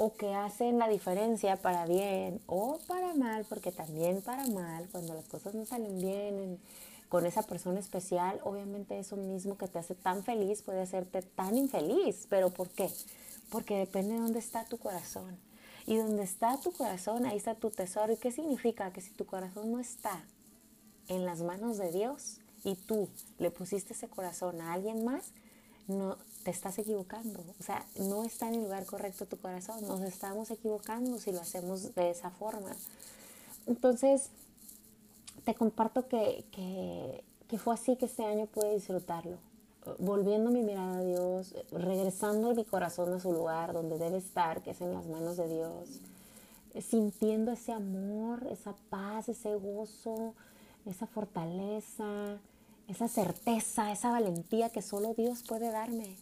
o 0.02 0.14
que 0.14 0.34
hacen 0.34 0.78
la 0.78 0.88
diferencia 0.88 1.56
para 1.56 1.84
bien 1.84 2.40
o 2.46 2.78
para 2.86 3.12
mal, 3.12 3.44
porque 3.46 3.70
también 3.70 4.22
para 4.22 4.46
mal, 4.46 4.88
cuando 4.90 5.12
las 5.12 5.28
cosas 5.28 5.52
no 5.52 5.66
salen 5.66 6.00
bien 6.00 6.58
con 7.10 7.26
esa 7.26 7.42
persona 7.42 7.80
especial, 7.80 8.40
obviamente 8.42 8.98
eso 8.98 9.16
mismo 9.16 9.58
que 9.58 9.68
te 9.68 9.78
hace 9.78 9.94
tan 9.94 10.24
feliz 10.24 10.62
puede 10.62 10.80
hacerte 10.80 11.20
tan 11.20 11.54
infeliz. 11.54 12.26
¿Pero 12.30 12.48
por 12.48 12.70
qué? 12.70 12.88
Porque 13.50 13.76
depende 13.76 14.14
de 14.14 14.20
dónde 14.20 14.38
está 14.38 14.64
tu 14.64 14.78
corazón. 14.78 15.38
Y 15.86 15.98
donde 15.98 16.22
está 16.22 16.58
tu 16.58 16.72
corazón, 16.72 17.26
ahí 17.26 17.36
está 17.36 17.54
tu 17.54 17.68
tesoro. 17.68 18.10
¿Y 18.10 18.16
qué 18.16 18.32
significa? 18.32 18.94
Que 18.94 19.02
si 19.02 19.10
tu 19.10 19.26
corazón 19.26 19.70
no 19.70 19.80
está 19.80 20.24
en 21.08 21.26
las 21.26 21.42
manos 21.42 21.76
de 21.76 21.92
Dios 21.92 22.40
y 22.64 22.74
tú 22.74 23.10
le 23.38 23.50
pusiste 23.50 23.92
ese 23.92 24.08
corazón 24.08 24.62
a 24.62 24.72
alguien 24.72 25.04
más, 25.04 25.32
no 25.88 26.16
te 26.42 26.50
estás 26.50 26.78
equivocando. 26.78 27.40
O 27.58 27.62
sea, 27.62 27.84
no 27.98 28.24
está 28.24 28.48
en 28.48 28.54
el 28.54 28.62
lugar 28.62 28.86
correcto 28.86 29.26
tu 29.26 29.36
corazón. 29.36 29.86
Nos 29.86 30.00
estamos 30.02 30.50
equivocando 30.50 31.18
si 31.18 31.32
lo 31.32 31.40
hacemos 31.40 31.94
de 31.94 32.10
esa 32.10 32.30
forma. 32.30 32.70
Entonces, 33.66 34.30
te 35.44 35.54
comparto 35.54 36.08
que, 36.08 36.44
que, 37.48 37.58
fue 37.58 37.74
así 37.74 37.96
que 37.96 38.06
este 38.06 38.24
año 38.24 38.46
pude 38.46 38.74
disfrutarlo. 38.74 39.36
Volviendo 39.98 40.50
mi 40.50 40.62
mirada 40.62 40.98
a 40.98 41.02
Dios, 41.02 41.54
regresando 41.72 42.54
mi 42.54 42.64
corazón 42.64 43.12
a 43.14 43.20
su 43.20 43.32
lugar 43.32 43.72
donde 43.72 43.98
debe 43.98 44.18
estar, 44.18 44.62
que 44.62 44.70
es 44.70 44.80
en 44.80 44.92
las 44.92 45.06
manos 45.06 45.36
de 45.36 45.48
Dios, 45.48 46.00
sintiendo 46.80 47.50
ese 47.52 47.72
amor, 47.72 48.46
esa 48.50 48.74
paz, 48.90 49.28
ese 49.28 49.54
gozo, 49.56 50.34
esa 50.84 51.06
fortaleza, 51.06 52.38
esa 52.88 53.08
certeza, 53.08 53.90
esa 53.90 54.10
valentía 54.10 54.70
que 54.70 54.82
solo 54.82 55.14
Dios 55.14 55.42
puede 55.42 55.70
darme. 55.70 56.16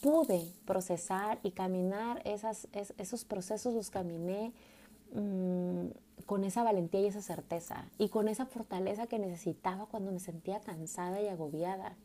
Pude 0.00 0.52
procesar 0.66 1.38
y 1.42 1.52
caminar 1.52 2.20
esas, 2.24 2.68
esos 2.98 3.24
procesos, 3.24 3.74
los 3.74 3.90
caminé 3.90 4.52
mm, 5.14 5.86
con 6.26 6.44
esa 6.44 6.62
valentía 6.62 7.00
y 7.00 7.06
esa 7.06 7.22
certeza 7.22 7.88
y 7.98 8.08
con 8.08 8.28
esa 8.28 8.46
fortaleza 8.46 9.06
que 9.06 9.18
necesitaba 9.18 9.86
cuando 9.86 10.12
me 10.12 10.20
sentía 10.20 10.60
cansada 10.60 11.20
y 11.20 11.28
agobiada. 11.28 11.96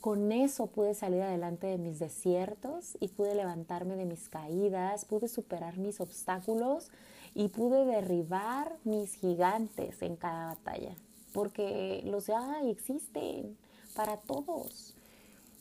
Con 0.00 0.32
eso 0.32 0.68
pude 0.68 0.94
salir 0.94 1.22
adelante 1.22 1.66
de 1.66 1.78
mis 1.78 1.98
desiertos 1.98 2.96
y 3.00 3.08
pude 3.08 3.34
levantarme 3.34 3.96
de 3.96 4.06
mis 4.06 4.28
caídas, 4.28 5.04
pude 5.04 5.28
superar 5.28 5.78
mis 5.78 6.00
obstáculos 6.00 6.90
y 7.34 7.48
pude 7.48 7.84
derribar 7.84 8.76
mis 8.84 9.14
gigantes 9.14 10.00
en 10.02 10.16
cada 10.16 10.54
batalla 10.54 10.94
porque 11.32 12.02
los 12.04 12.28
hay, 12.28 12.70
existen 12.70 13.56
para 13.94 14.16
todos. 14.16 14.94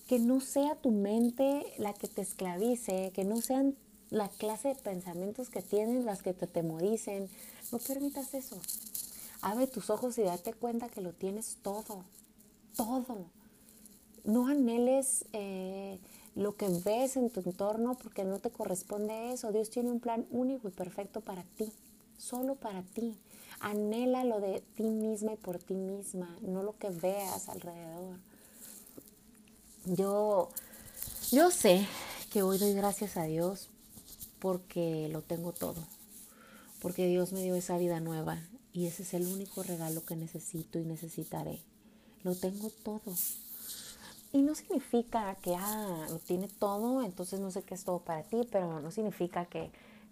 Que 0.09 0.17
no 0.17 0.41
sea 0.41 0.73
tu 0.73 0.89
mente 0.89 1.63
la 1.77 1.93
que 1.93 2.07
te 2.07 2.23
esclavice, 2.23 3.11
que 3.13 3.23
no 3.23 3.41
sean 3.41 3.75
la 4.09 4.27
clase 4.27 4.69
de 4.69 4.75
pensamientos 4.75 5.51
que 5.51 5.61
tienes 5.61 6.03
las 6.03 6.23
que 6.23 6.33
te 6.33 6.47
temoricen. 6.47 7.29
No 7.71 7.77
permitas 7.77 8.33
eso. 8.33 8.57
Abre 9.43 9.67
tus 9.67 9.91
ojos 9.91 10.17
y 10.17 10.23
date 10.23 10.53
cuenta 10.53 10.89
que 10.89 11.01
lo 11.01 11.13
tienes 11.13 11.57
todo, 11.61 12.03
todo. 12.75 13.27
No 14.23 14.47
anheles 14.47 15.25
eh, 15.31 15.99
lo 16.33 16.55
que 16.55 16.69
ves 16.83 17.15
en 17.15 17.29
tu 17.29 17.41
entorno 17.41 17.93
porque 17.93 18.23
no 18.23 18.39
te 18.39 18.49
corresponde 18.49 19.31
eso. 19.31 19.51
Dios 19.51 19.69
tiene 19.69 19.91
un 19.91 19.99
plan 19.99 20.25
único 20.31 20.69
y 20.69 20.71
perfecto 20.71 21.21
para 21.21 21.43
ti, 21.43 21.71
solo 22.17 22.55
para 22.55 22.81
ti. 22.81 23.15
Anhela 23.59 24.23
lo 24.23 24.39
de 24.39 24.63
ti 24.75 24.89
misma 24.89 25.33
y 25.33 25.37
por 25.37 25.59
ti 25.59 25.75
misma, 25.75 26.35
no 26.41 26.63
lo 26.63 26.75
que 26.79 26.89
veas 26.89 27.47
alrededor. 27.47 28.17
Yo, 29.85 30.49
yo 31.31 31.51
sé 31.51 31.87
que 32.31 32.43
hoy 32.43 32.57
doy 32.57 32.73
gracias 32.73 33.15
a 33.15 33.23
Dios 33.23 33.69
porque 34.39 35.07
lo 35.09 35.21
tengo 35.21 35.53
todo, 35.53 35.87
porque 36.81 37.07
Dios 37.07 37.31
me 37.31 37.43
dio 37.43 37.55
esa 37.55 37.77
vida 37.77 38.01
nueva 38.01 38.39
y 38.73 38.87
ese 38.87 39.03
es 39.03 39.13
el 39.13 39.25
único 39.25 39.63
regalo 39.63 40.03
que 40.03 40.17
necesito 40.17 40.79
y 40.79 40.83
necesitaré. 40.83 41.61
Lo 42.23 42.35
tengo 42.35 42.69
todo. 42.83 43.15
Y 44.33 44.41
no 44.41 44.53
significa 44.53 45.35
que, 45.35 45.55
ah, 45.55 46.07
lo 46.09 46.19
tiene 46.19 46.49
todo, 46.49 47.01
entonces 47.01 47.39
no 47.39 47.49
sé 47.49 47.63
qué 47.63 47.73
es 47.73 47.85
todo 47.85 47.99
para 47.99 48.23
ti, 48.23 48.41
pero 48.51 48.81
no 48.81 48.91
significa 48.91 49.45
que 49.45 49.71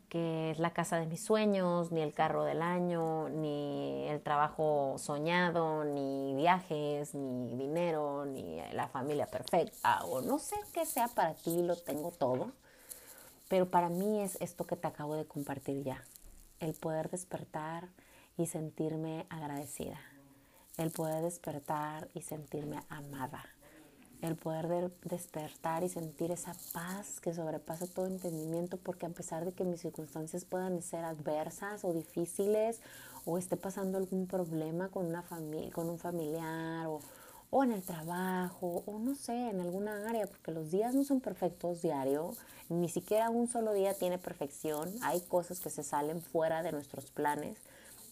que 0.09 0.51
es 0.51 0.59
la 0.59 0.71
casa 0.71 0.97
de 0.97 1.05
mis 1.05 1.23
sueños, 1.23 1.91
ni 1.91 2.01
el 2.01 2.13
carro 2.13 2.43
del 2.43 2.61
año, 2.61 3.29
ni 3.29 4.07
el 4.07 4.21
trabajo 4.21 4.95
soñado, 4.97 5.83
ni 5.83 6.33
viajes, 6.35 7.13
ni 7.13 7.55
dinero, 7.55 8.25
ni 8.25 8.61
la 8.71 8.87
familia 8.87 9.27
perfecta, 9.27 10.05
o 10.05 10.21
no 10.21 10.39
sé 10.39 10.55
qué 10.73 10.85
sea 10.85 11.07
para 11.09 11.33
ti, 11.33 11.61
lo 11.61 11.75
tengo 11.75 12.11
todo, 12.11 12.51
pero 13.49 13.69
para 13.69 13.89
mí 13.89 14.21
es 14.21 14.37
esto 14.41 14.65
que 14.65 14.77
te 14.77 14.87
acabo 14.87 15.15
de 15.15 15.25
compartir 15.25 15.83
ya, 15.83 16.03
el 16.59 16.73
poder 16.73 17.09
despertar 17.09 17.89
y 18.37 18.45
sentirme 18.45 19.25
agradecida, 19.29 19.99
el 20.77 20.91
poder 20.91 21.21
despertar 21.21 22.07
y 22.13 22.21
sentirme 22.21 22.79
amada 22.89 23.45
el 24.21 24.35
poder 24.35 24.91
despertar 25.03 25.83
y 25.83 25.89
sentir 25.89 26.31
esa 26.31 26.55
paz 26.73 27.19
que 27.19 27.33
sobrepasa 27.33 27.85
todo 27.87 28.07
entendimiento, 28.07 28.77
porque 28.77 29.05
a 29.05 29.09
pesar 29.09 29.45
de 29.45 29.53
que 29.53 29.63
mis 29.63 29.81
circunstancias 29.81 30.45
puedan 30.45 30.81
ser 30.81 31.05
adversas 31.05 31.83
o 31.85 31.93
difíciles, 31.93 32.81
o 33.25 33.37
esté 33.37 33.57
pasando 33.57 33.97
algún 33.97 34.25
problema 34.27 34.89
con 34.89 35.05
una 35.05 35.23
con 35.73 35.89
un 35.89 35.99
familiar, 35.99 36.87
o, 36.87 36.99
o 37.51 37.63
en 37.63 37.71
el 37.71 37.83
trabajo, 37.83 38.83
o 38.85 38.97
no 38.99 39.13
sé, 39.13 39.49
en 39.49 39.59
alguna 39.59 40.09
área, 40.09 40.25
porque 40.25 40.51
los 40.51 40.71
días 40.71 40.95
no 40.95 41.03
son 41.03 41.19
perfectos 41.19 41.81
diario, 41.81 42.33
ni 42.69 42.89
siquiera 42.89 43.29
un 43.29 43.47
solo 43.47 43.73
día 43.73 43.93
tiene 43.93 44.17
perfección, 44.17 44.91
hay 45.03 45.21
cosas 45.21 45.59
que 45.59 45.69
se 45.69 45.83
salen 45.83 46.21
fuera 46.21 46.63
de 46.63 46.71
nuestros 46.71 47.11
planes 47.11 47.57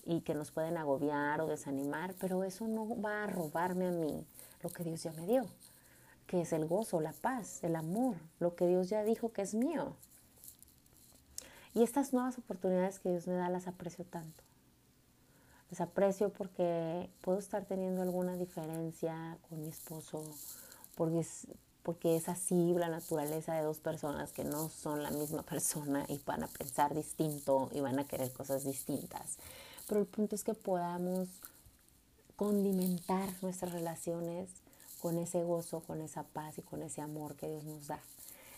y 0.06 0.22
que 0.22 0.36
nos 0.36 0.52
pueden 0.52 0.78
agobiar 0.78 1.42
o 1.42 1.48
desanimar, 1.48 2.14
pero 2.20 2.44
eso 2.44 2.68
no 2.68 3.02
va 3.02 3.24
a 3.24 3.28
robarme 3.28 3.88
a 3.88 3.92
mí 3.92 4.24
lo 4.62 4.70
que 4.70 4.84
Dios 4.84 5.02
ya 5.02 5.12
me 5.14 5.26
dio 5.26 5.46
que 6.28 6.42
es 6.42 6.54
el 6.54 6.66
gozo, 6.66 7.02
la 7.02 7.14
paz, 7.14 7.64
el 7.64 7.76
amor, 7.76 8.16
lo 8.40 8.56
que 8.56 8.68
Dios 8.68 8.90
ya 8.90 9.04
dijo 9.04 9.32
que 9.32 9.42
es 9.42 9.54
mío. 9.54 9.96
Y 11.74 11.84
estas 11.84 12.14
nuevas 12.14 12.38
oportunidades 12.38 13.00
que 13.00 13.10
Dios 13.10 13.28
me 13.28 13.34
da 13.34 13.50
las 13.50 13.68
aprecio 13.68 14.06
tanto. 14.06 14.44
Las 15.70 15.82
aprecio 15.82 16.30
porque 16.30 17.10
puedo 17.22 17.38
estar 17.38 17.66
teniendo 17.66 18.02
alguna 18.02 18.38
diferencia 18.38 19.38
con 19.50 19.62
mi 19.62 19.70
esposo, 19.70 20.24
porque 20.96 21.20
es, 21.20 21.48
porque 21.84 22.16
es 22.16 22.30
así 22.30 22.74
la 22.74 22.88
naturaleza 22.88 23.54
de 23.56 23.64
dos 23.64 23.80
personas 23.80 24.32
que 24.32 24.44
no 24.44 24.70
son 24.70 25.04
la 25.04 25.12
misma 25.12 25.44
persona 25.44 26.06
y 26.08 26.20
van 26.26 26.44
a 26.44 26.48
pensar 26.48 26.96
distinto 26.96 27.70
y 27.74 27.82
van 27.82 28.00
a 28.00 28.06
querer 28.06 28.32
cosas 28.32 28.64
distintas. 28.64 29.38
Pero 29.88 30.00
el 30.00 30.08
punto 30.08 30.36
es 30.36 30.44
que 30.44 30.54
podamos 30.54 31.28
condimentar 32.36 33.30
nuestras 33.42 33.72
relaciones 33.72 34.50
con 35.06 35.20
ese 35.20 35.44
gozo, 35.44 35.82
con 35.82 36.02
esa 36.02 36.24
paz 36.24 36.58
y 36.58 36.64
con 36.64 36.82
ese 36.82 37.00
amor 37.00 37.36
que 37.36 37.48
Dios 37.48 37.64
nos 37.64 37.86
da. 37.86 38.02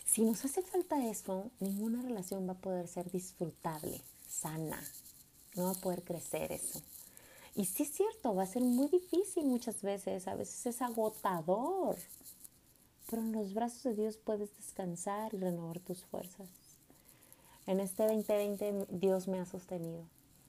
Si 0.06 0.22
nos 0.22 0.42
hace 0.46 0.62
falta 0.62 1.06
eso, 1.06 1.50
ninguna 1.60 2.00
relación 2.00 2.48
va 2.48 2.52
a 2.52 2.58
poder 2.58 2.88
ser 2.88 3.10
disfrutable, 3.10 4.00
sana. 4.26 4.82
No 5.56 5.64
va 5.64 5.72
a 5.72 5.82
poder 5.82 6.04
crecer 6.04 6.50
eso. 6.50 6.80
Y 7.54 7.66
sí 7.66 7.82
es 7.82 7.90
cierto, 7.90 8.34
va 8.34 8.44
a 8.44 8.46
ser 8.46 8.62
muy 8.62 8.88
difícil 8.88 9.44
muchas 9.44 9.82
veces, 9.82 10.26
a 10.26 10.36
veces 10.36 10.64
es 10.64 10.80
agotador. 10.80 11.98
Pero 13.10 13.20
en 13.20 13.32
los 13.32 13.52
brazos 13.52 13.82
de 13.82 13.94
Dios 13.94 14.16
puedes 14.16 14.56
descansar 14.56 15.34
y 15.34 15.36
renovar 15.36 15.80
tus 15.80 16.02
fuerzas. 16.06 16.48
En 17.66 17.80
este 17.80 18.04
2020 18.04 18.86
Dios 18.88 19.28
me 19.28 19.38
ha 19.38 19.44
sostenido. 19.44 20.02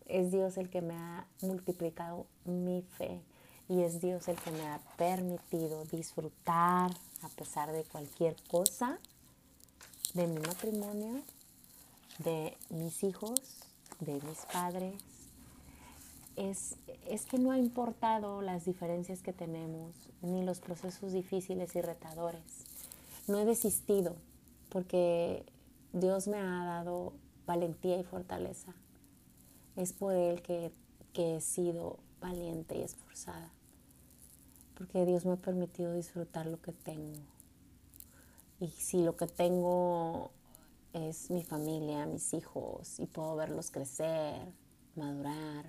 Es 0.05 0.31
Dios 0.31 0.55
el 0.55 0.69
que 0.69 0.81
me 0.81 0.93
ha 0.93 1.27
multiplicado 1.41 2.25
mi 2.45 2.83
fe, 2.83 3.21
y 3.69 3.83
es 3.83 4.01
Dios 4.01 4.27
el 4.27 4.35
que 4.37 4.51
me 4.51 4.65
ha 4.67 4.79
permitido 4.97 5.85
disfrutar 5.85 6.91
a 7.21 7.29
pesar 7.35 7.71
de 7.71 7.83
cualquier 7.83 8.35
cosa 8.49 8.97
de 10.15 10.25
mi 10.25 10.39
matrimonio, 10.39 11.21
de 12.17 12.57
mis 12.71 13.03
hijos, 13.03 13.39
de 13.99 14.13
mis 14.13 14.39
padres. 14.51 14.95
Es, 16.35 16.77
es 17.07 17.25
que 17.25 17.37
no 17.37 17.51
ha 17.51 17.59
importado 17.59 18.41
las 18.41 18.65
diferencias 18.65 19.21
que 19.21 19.33
tenemos, 19.33 19.93
ni 20.23 20.43
los 20.43 20.59
procesos 20.61 21.13
difíciles 21.13 21.75
y 21.75 21.81
retadores. 21.81 22.41
No 23.27 23.37
he 23.37 23.45
desistido 23.45 24.15
porque 24.69 25.45
Dios 25.93 26.27
me 26.27 26.39
ha 26.39 26.65
dado 26.65 27.13
valentía 27.45 27.99
y 27.99 28.03
fortaleza. 28.03 28.73
Es 29.75 29.93
por 29.93 30.15
Él 30.15 30.41
que, 30.41 30.71
que 31.13 31.35
he 31.35 31.41
sido 31.41 31.99
valiente 32.19 32.75
y 32.75 32.81
esforzada 32.81 33.51
porque 34.79 35.05
Dios 35.05 35.25
me 35.25 35.33
ha 35.33 35.35
permitido 35.35 35.93
disfrutar 35.93 36.45
lo 36.45 36.61
que 36.61 36.71
tengo. 36.71 37.19
Y 38.61 38.69
si 38.69 39.03
lo 39.03 39.17
que 39.17 39.27
tengo 39.27 40.31
es 40.93 41.29
mi 41.29 41.43
familia, 41.43 42.05
mis 42.05 42.33
hijos, 42.33 42.97
y 42.97 43.05
puedo 43.05 43.35
verlos 43.35 43.71
crecer, 43.71 44.39
madurar, 44.95 45.65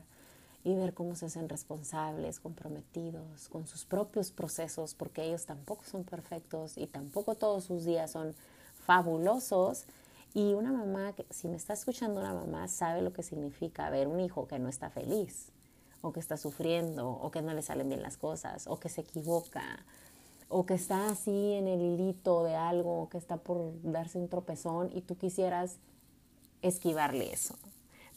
y 0.62 0.74
ver 0.76 0.94
cómo 0.94 1.16
se 1.16 1.26
hacen 1.26 1.48
responsables, 1.48 2.38
comprometidos 2.38 3.48
con 3.48 3.66
sus 3.66 3.84
propios 3.84 4.30
procesos, 4.30 4.94
porque 4.94 5.24
ellos 5.24 5.44
tampoco 5.44 5.82
son 5.84 6.04
perfectos 6.04 6.78
y 6.78 6.86
tampoco 6.86 7.34
todos 7.34 7.64
sus 7.64 7.84
días 7.84 8.12
son 8.12 8.36
fabulosos. 8.86 9.86
Y 10.34 10.54
una 10.54 10.70
mamá, 10.70 11.14
si 11.30 11.48
me 11.48 11.56
está 11.56 11.72
escuchando 11.72 12.20
una 12.20 12.32
mamá, 12.32 12.68
sabe 12.68 13.02
lo 13.02 13.12
que 13.12 13.24
significa 13.24 13.90
ver 13.90 14.06
un 14.06 14.20
hijo 14.20 14.46
que 14.46 14.60
no 14.60 14.68
está 14.68 14.88
feliz, 14.88 15.48
o 16.02 16.12
que 16.12 16.20
está 16.20 16.36
sufriendo, 16.36 17.10
o 17.10 17.30
que 17.30 17.42
no 17.42 17.52
le 17.54 17.62
salen 17.62 17.88
bien 17.88 18.02
las 18.02 18.16
cosas, 18.16 18.66
o 18.66 18.78
que 18.78 18.88
se 18.88 19.02
equivoca, 19.02 19.84
o 20.48 20.66
que 20.66 20.74
está 20.74 21.08
así 21.08 21.52
en 21.54 21.68
el 21.68 21.80
hilito 21.80 22.44
de 22.44 22.56
algo, 22.56 23.02
o 23.02 23.08
que 23.08 23.18
está 23.18 23.36
por 23.36 23.72
darse 23.82 24.18
un 24.18 24.28
tropezón 24.28 24.90
y 24.92 25.02
tú 25.02 25.16
quisieras 25.16 25.76
esquivarle 26.62 27.32
eso 27.32 27.56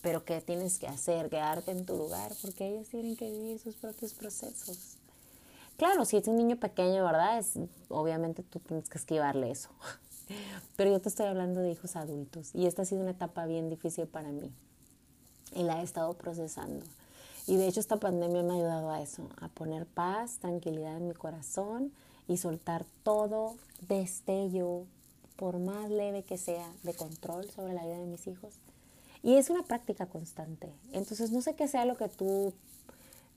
pero 0.03 0.25
¿qué 0.25 0.41
tienes 0.41 0.77
que 0.77 0.87
hacer? 0.87 1.29
Quedarte 1.29 1.71
en 1.71 1.85
tu 1.85 1.95
lugar 1.95 2.33
porque 2.41 2.67
ellos 2.67 2.89
tienen 2.89 3.15
que 3.15 3.31
vivir 3.31 3.57
sus 3.57 3.75
propios 3.75 4.13
procesos. 4.13 4.97
Claro, 5.77 6.03
si 6.03 6.17
es 6.17 6.27
un 6.27 6.35
niño 6.35 6.57
pequeño, 6.57 7.05
¿verdad? 7.05 7.39
Es, 7.39 7.57
obviamente 7.87 8.43
tú 8.43 8.59
tienes 8.59 8.89
que 8.89 8.97
esquivarle 8.97 9.49
eso. 9.49 9.69
Pero 10.75 10.91
yo 10.91 10.99
te 10.99 11.07
estoy 11.07 11.25
hablando 11.25 11.61
de 11.61 11.71
hijos 11.71 11.95
adultos 11.95 12.53
y 12.53 12.67
esta 12.67 12.81
ha 12.81 12.85
sido 12.85 13.01
una 13.01 13.11
etapa 13.11 13.45
bien 13.45 13.69
difícil 13.69 14.05
para 14.05 14.29
mí 14.29 14.51
y 15.55 15.63
la 15.63 15.79
he 15.79 15.83
estado 15.83 16.13
procesando. 16.15 16.85
Y 17.47 17.57
de 17.57 17.67
hecho 17.67 17.79
esta 17.79 17.97
pandemia 17.97 18.43
me 18.43 18.53
ha 18.53 18.55
ayudado 18.55 18.89
a 18.91 19.01
eso, 19.01 19.29
a 19.41 19.49
poner 19.49 19.85
paz, 19.85 20.37
tranquilidad 20.39 20.97
en 20.97 21.07
mi 21.09 21.13
corazón 21.13 21.91
y 22.27 22.37
soltar 22.37 22.85
todo 23.03 23.55
destello, 23.87 24.85
por 25.35 25.59
más 25.59 25.89
leve 25.89 26.23
que 26.23 26.37
sea, 26.37 26.71
de 26.83 26.93
control 26.93 27.49
sobre 27.49 27.73
la 27.73 27.85
vida 27.85 27.97
de 27.97 28.05
mis 28.05 28.27
hijos 28.27 28.53
y 29.23 29.35
es 29.35 29.49
una 29.49 29.63
práctica 29.63 30.05
constante. 30.05 30.71
Entonces, 30.91 31.31
no 31.31 31.41
sé 31.41 31.55
qué 31.55 31.67
sea 31.69 31.85
lo 31.85 31.95
que 31.95 32.09
tú 32.09 32.53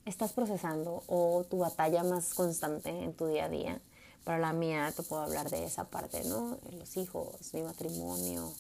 estás 0.05 0.33
procesando 0.33 1.05
o 1.07 1.45
tu 1.49 1.59
batalla 1.59 2.03
más 2.03 2.35
constante 2.35 2.91
en 2.91 3.15
tu 3.15 3.29
día 3.29 3.45
a 3.45 3.49
día. 3.49 3.81
Para 4.25 4.39
la 4.39 4.53
mía, 4.53 4.93
te 4.95 5.05
puedo 5.05 5.23
hablar 5.23 5.49
de 5.49 5.65
esa 5.65 5.85
parte, 5.85 6.25
¿no? 6.25 6.59
Los 6.77 6.97
hijos, 6.97 7.37
mi 7.55 7.63
matrimonio, 7.63 8.53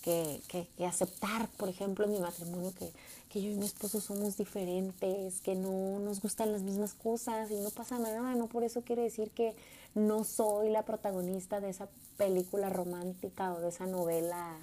que, 0.00 0.40
que, 0.48 0.86
aceptar, 0.86 1.48
por 1.56 1.68
ejemplo, 1.68 2.04
en 2.04 2.12
mi 2.12 2.20
matrimonio, 2.20 2.72
que, 2.78 2.90
que, 3.28 3.42
yo 3.42 3.50
y 3.50 3.54
mi 3.54 3.66
esposo 3.66 4.00
somos 4.00 4.36
diferentes, 4.36 5.40
que 5.40 5.54
no 5.54 5.98
nos 5.98 6.20
gustan 6.20 6.52
las 6.52 6.62
mismas 6.62 6.94
cosas 6.94 7.50
y 7.50 7.56
no 7.56 7.70
pasa 7.70 7.98
nada, 7.98 8.34
no 8.34 8.46
por 8.46 8.64
eso 8.64 8.82
quiere 8.82 9.02
decir 9.02 9.30
que 9.30 9.54
no 9.94 10.24
soy 10.24 10.70
la 10.70 10.84
protagonista 10.84 11.60
de 11.60 11.70
esa 11.70 11.88
película 12.16 12.68
romántica 12.70 13.52
o 13.54 13.60
de 13.60 13.68
esa 13.68 13.86
novela 13.86 14.58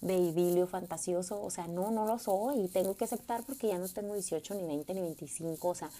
de 0.00 0.16
idilio 0.16 0.66
fantasioso, 0.66 1.40
o 1.40 1.50
sea, 1.50 1.68
no, 1.68 1.92
no 1.92 2.06
lo 2.06 2.18
soy, 2.18 2.68
tengo 2.68 2.96
que 2.96 3.04
aceptar 3.04 3.44
porque 3.44 3.68
ya 3.68 3.78
no 3.78 3.88
tengo 3.88 4.14
18, 4.14 4.54
ni 4.54 4.64
20, 4.64 4.94
ni 4.94 5.00
25, 5.00 5.68
o 5.68 5.74
sea, 5.74 5.90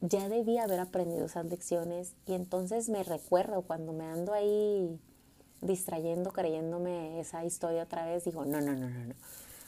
ya 0.00 0.28
debía 0.28 0.64
haber 0.64 0.80
aprendido 0.80 1.26
esas 1.26 1.46
lecciones 1.46 2.14
y 2.26 2.34
entonces 2.34 2.88
me 2.88 3.04
recuerdo 3.04 3.62
cuando 3.62 3.92
me 3.92 4.04
ando 4.04 4.34
ahí 4.34 4.98
distrayendo, 5.62 6.32
creyéndome 6.32 7.20
esa 7.20 7.44
historia 7.44 7.84
otra 7.84 8.04
vez, 8.04 8.24
digo, 8.24 8.44
no, 8.44 8.60
no, 8.60 8.72
no, 8.72 8.90
no, 8.90 9.04
no. 9.06 9.14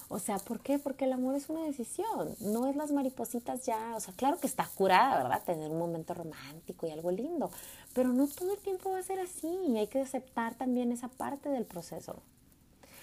O 0.08 0.18
sea, 0.18 0.38
¿por 0.38 0.60
qué? 0.60 0.78
Porque 0.78 1.06
el 1.06 1.12
amor 1.12 1.34
es 1.34 1.48
una 1.48 1.64
decisión, 1.64 2.36
no 2.40 2.66
es 2.66 2.76
las 2.76 2.92
maripositas 2.92 3.64
ya, 3.64 3.94
o 3.96 4.00
sea, 4.00 4.12
claro 4.14 4.38
que 4.38 4.46
está 4.46 4.68
curada, 4.74 5.22
¿verdad? 5.22 5.42
Tener 5.44 5.70
un 5.70 5.78
momento 5.78 6.12
romántico 6.12 6.86
y 6.86 6.90
algo 6.90 7.10
lindo, 7.10 7.50
pero 7.94 8.10
no 8.10 8.28
todo 8.28 8.52
el 8.52 8.58
tiempo 8.58 8.90
va 8.90 8.98
a 8.98 9.02
ser 9.02 9.18
así 9.20 9.48
y 9.66 9.78
hay 9.78 9.86
que 9.86 10.00
aceptar 10.00 10.54
también 10.56 10.92
esa 10.92 11.08
parte 11.08 11.48
del 11.48 11.64
proceso. 11.64 12.22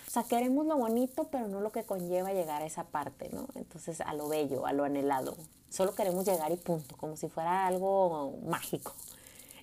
O 0.08 0.14
sea, 0.14 0.24
queremos 0.24 0.66
lo 0.66 0.78
bonito, 0.78 1.30
pero 1.32 1.48
no 1.48 1.62
lo 1.62 1.72
que 1.72 1.84
conlleva 1.84 2.34
llegar 2.34 2.62
a 2.62 2.66
esa 2.66 2.84
parte, 2.84 3.30
¿no? 3.32 3.48
Entonces, 3.56 4.02
a 4.02 4.14
lo 4.14 4.28
bello, 4.28 4.66
a 4.66 4.74
lo 4.74 4.84
anhelado. 4.84 5.38
Solo 5.70 5.96
queremos 5.96 6.26
llegar 6.26 6.52
y 6.52 6.58
punto, 6.58 6.98
como 6.98 7.16
si 7.16 7.30
fuera 7.30 7.66
algo 7.66 8.38
mágico. 8.44 8.92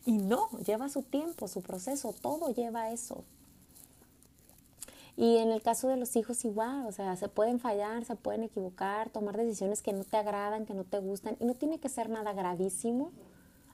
Y 0.09 0.17
no, 0.17 0.49
lleva 0.65 0.89
su 0.89 1.03
tiempo, 1.03 1.49
su 1.49 1.61
proceso, 1.61 2.15
todo 2.19 2.55
lleva 2.55 2.93
eso. 2.93 3.25
Y 5.19 5.37
en 5.37 5.51
el 5.51 5.61
caso 5.61 5.89
de 5.89 5.99
los 5.99 6.17
hijos 6.17 6.47
igual, 6.47 6.87
o 6.87 6.93
sea, 6.93 7.15
se 7.17 7.29
pueden 7.29 7.61
fallar, 7.61 8.07
se 8.07 8.17
pueden 8.17 8.45
equivocar, 8.45 9.11
tomar 9.11 9.37
decisiones 9.37 9.83
que 9.83 9.93
no 9.93 10.05
te 10.05 10.17
agradan, 10.17 10.65
que 10.65 10.73
no 10.73 10.85
te 10.85 10.99
gustan, 10.99 11.37
y 11.41 11.45
no 11.45 11.53
tiene 11.53 11.79
que 11.79 11.91
ser 11.91 12.09
nada 12.09 12.33
gravísimo, 12.33 13.13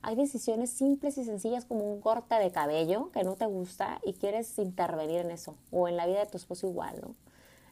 hay 0.02 0.16
decisiones 0.16 0.70
simples 0.70 1.18
y 1.18 1.24
sencillas 1.24 1.66
como 1.66 1.84
un 1.84 2.00
corte 2.00 2.34
de 2.34 2.50
cabello 2.50 3.12
que 3.12 3.22
no 3.22 3.36
te 3.36 3.46
gusta 3.46 4.00
y 4.02 4.14
quieres 4.14 4.58
intervenir 4.58 5.20
en 5.20 5.30
eso. 5.30 5.54
O 5.70 5.86
en 5.86 5.96
la 5.96 6.04
vida 6.04 6.18
de 6.18 6.26
tu 6.26 6.36
esposo 6.36 6.66
igual, 6.66 7.00
¿no? 7.00 7.14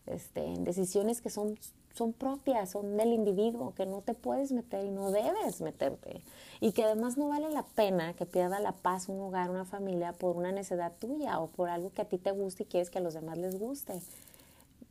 Este, 0.07 0.55
decisiones 0.61 1.21
que 1.21 1.31
son, 1.31 1.59
son 1.95 2.13
propias, 2.13 2.71
son 2.71 2.97
del 2.97 3.13
individuo, 3.13 3.75
que 3.75 3.87
no 3.87 4.01
te 4.01 4.15
puedes 4.15 4.53
meter 4.53 4.85
y 4.85 4.91
no 4.91 5.11
debes 5.11 5.61
meterte. 5.61 6.23
Y 6.61 6.73
que 6.73 6.85
además 6.85 7.19
no 7.19 7.29
vale 7.29 7.51
la 7.51 7.65
pena 7.65 8.15
que 8.15 8.27
pierda 8.27 8.61
la 8.61 8.73
paz 8.73 9.09
un 9.09 9.21
hogar, 9.21 9.51
una 9.51 9.65
familia 9.65 10.13
por 10.13 10.37
una 10.37 10.53
necesidad 10.53 10.93
tuya 10.99 11.41
o 11.41 11.49
por 11.49 11.69
algo 11.69 11.93
que 11.93 12.03
a 12.03 12.09
ti 12.09 12.19
te 12.19 12.31
guste 12.31 12.63
y 12.63 12.67
quieres 12.67 12.91
que 12.91 12.99
a 12.99 13.03
los 13.03 13.15
demás 13.15 13.39
les 13.39 13.59
guste. 13.59 14.01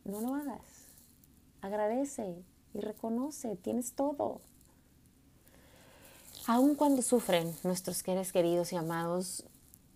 No 0.05 0.21
lo 0.21 0.35
hagas. 0.35 0.61
Agradece 1.61 2.35
y 2.73 2.79
reconoce, 2.79 3.55
tienes 3.55 3.93
todo. 3.93 4.41
Aun 6.47 6.75
cuando 6.75 7.01
sufren 7.01 7.55
nuestros 7.63 7.97
seres 7.97 8.31
queridos 8.31 8.73
y 8.73 8.75
amados, 8.75 9.43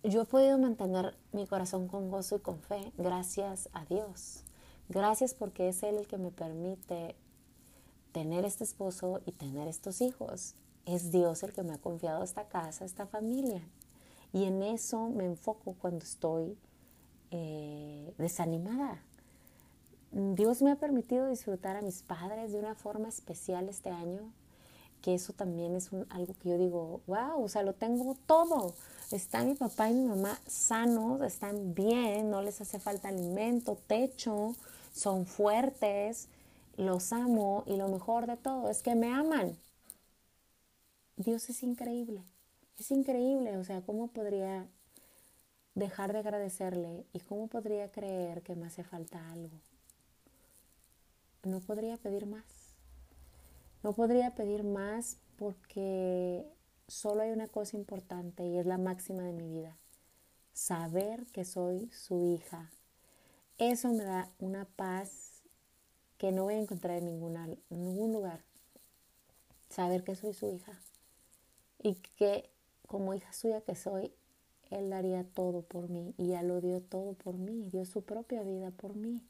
yo 0.04 0.22
he 0.22 0.24
podido 0.24 0.58
mantener 0.58 1.16
mi 1.32 1.46
corazón 1.46 1.88
con 1.88 2.10
gozo 2.10 2.36
y 2.36 2.40
con 2.40 2.60
fe 2.60 2.92
gracias 2.96 3.68
a 3.72 3.84
Dios. 3.86 4.45
Gracias 4.88 5.34
porque 5.34 5.68
es 5.68 5.82
Él 5.82 5.96
el 5.96 6.06
que 6.06 6.18
me 6.18 6.30
permite 6.30 7.16
tener 8.12 8.44
este 8.44 8.64
esposo 8.64 9.20
y 9.26 9.32
tener 9.32 9.68
estos 9.68 10.00
hijos. 10.00 10.54
Es 10.84 11.10
Dios 11.10 11.42
el 11.42 11.52
que 11.52 11.62
me 11.62 11.74
ha 11.74 11.78
confiado 11.78 12.22
esta 12.22 12.48
casa, 12.48 12.84
esta 12.84 13.06
familia. 13.06 13.62
Y 14.32 14.44
en 14.44 14.62
eso 14.62 15.08
me 15.08 15.24
enfoco 15.24 15.74
cuando 15.74 16.04
estoy 16.04 16.56
eh, 17.30 18.14
desanimada. 18.18 19.02
Dios 20.12 20.62
me 20.62 20.70
ha 20.70 20.76
permitido 20.76 21.28
disfrutar 21.28 21.76
a 21.76 21.82
mis 21.82 22.02
padres 22.02 22.52
de 22.52 22.58
una 22.58 22.74
forma 22.74 23.08
especial 23.08 23.68
este 23.68 23.90
año 23.90 24.32
que 25.06 25.14
eso 25.14 25.32
también 25.32 25.76
es 25.76 25.90
algo 26.10 26.34
que 26.42 26.48
yo 26.48 26.58
digo, 26.58 27.00
wow, 27.06 27.42
o 27.42 27.48
sea, 27.48 27.62
lo 27.62 27.74
tengo 27.74 28.16
todo. 28.26 28.74
Está 29.12 29.44
mi 29.44 29.54
papá 29.54 29.88
y 29.88 29.94
mi 29.94 30.08
mamá 30.08 30.36
sanos, 30.48 31.22
están 31.22 31.74
bien, 31.74 32.28
no 32.28 32.42
les 32.42 32.60
hace 32.60 32.80
falta 32.80 33.08
alimento, 33.08 33.78
techo, 33.86 34.56
son 34.92 35.26
fuertes, 35.26 36.28
los 36.76 37.12
amo 37.12 37.62
y 37.66 37.76
lo 37.76 37.86
mejor 37.88 38.26
de 38.26 38.36
todo 38.36 38.68
es 38.68 38.82
que 38.82 38.96
me 38.96 39.12
aman. 39.12 39.56
Dios 41.16 41.48
es 41.48 41.62
increíble, 41.62 42.24
es 42.78 42.90
increíble, 42.90 43.56
o 43.56 43.64
sea, 43.64 43.80
¿cómo 43.80 44.08
podría 44.08 44.66
dejar 45.76 46.12
de 46.12 46.18
agradecerle 46.18 47.06
y 47.12 47.20
cómo 47.20 47.46
podría 47.46 47.92
creer 47.92 48.42
que 48.42 48.56
me 48.56 48.66
hace 48.66 48.82
falta 48.82 49.30
algo? 49.30 49.60
No 51.44 51.60
podría 51.60 51.96
pedir 51.96 52.26
más. 52.26 52.42
No 53.84 53.92
podría 53.92 54.34
pedir 54.34 54.64
más 54.64 55.18
porque 55.38 56.44
solo 56.88 57.22
hay 57.22 57.30
una 57.30 57.48
cosa 57.48 57.76
importante 57.76 58.46
y 58.46 58.58
es 58.58 58.66
la 58.66 58.78
máxima 58.78 59.22
de 59.22 59.32
mi 59.32 59.48
vida. 59.48 59.76
Saber 60.52 61.26
que 61.26 61.44
soy 61.44 61.90
su 61.90 62.24
hija. 62.34 62.70
Eso 63.58 63.92
me 63.92 64.04
da 64.04 64.30
una 64.38 64.64
paz 64.64 65.42
que 66.18 66.32
no 66.32 66.44
voy 66.44 66.54
a 66.54 66.60
encontrar 66.60 66.98
en, 66.98 67.06
ningún 67.70 68.12
lugar. 68.12 68.40
Saber 69.68 70.04
que 70.04 70.14
soy 70.14 70.32
su 70.32 70.48
hija. 70.48 70.80
Y 71.82 71.94
que 72.16 72.48
como 72.86 73.14
hija 73.14 73.32
suya 73.32 73.60
que 73.60 73.74
soy, 73.74 74.12
Él 74.70 74.90
daría 74.90 75.24
todo 75.24 75.62
por 75.62 75.88
mí. 75.88 76.14
Y 76.16 76.28
ya 76.28 76.42
lo 76.42 76.60
dio 76.60 76.80
todo 76.80 77.12
por 77.12 77.36
mí. 77.36 77.68
Dio 77.70 77.84
su 77.84 78.02
propia 78.02 78.42
vida 78.42 78.70
por 78.70 78.94
mí. 78.96 79.22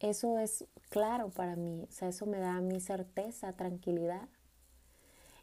Eso 0.00 0.38
es 0.38 0.64
claro 0.90 1.30
para 1.30 1.56
mí, 1.56 1.84
o 1.88 1.92
sea, 1.92 2.08
eso 2.08 2.24
me 2.24 2.38
da 2.38 2.60
mi 2.60 2.80
certeza, 2.80 3.52
tranquilidad. 3.54 4.28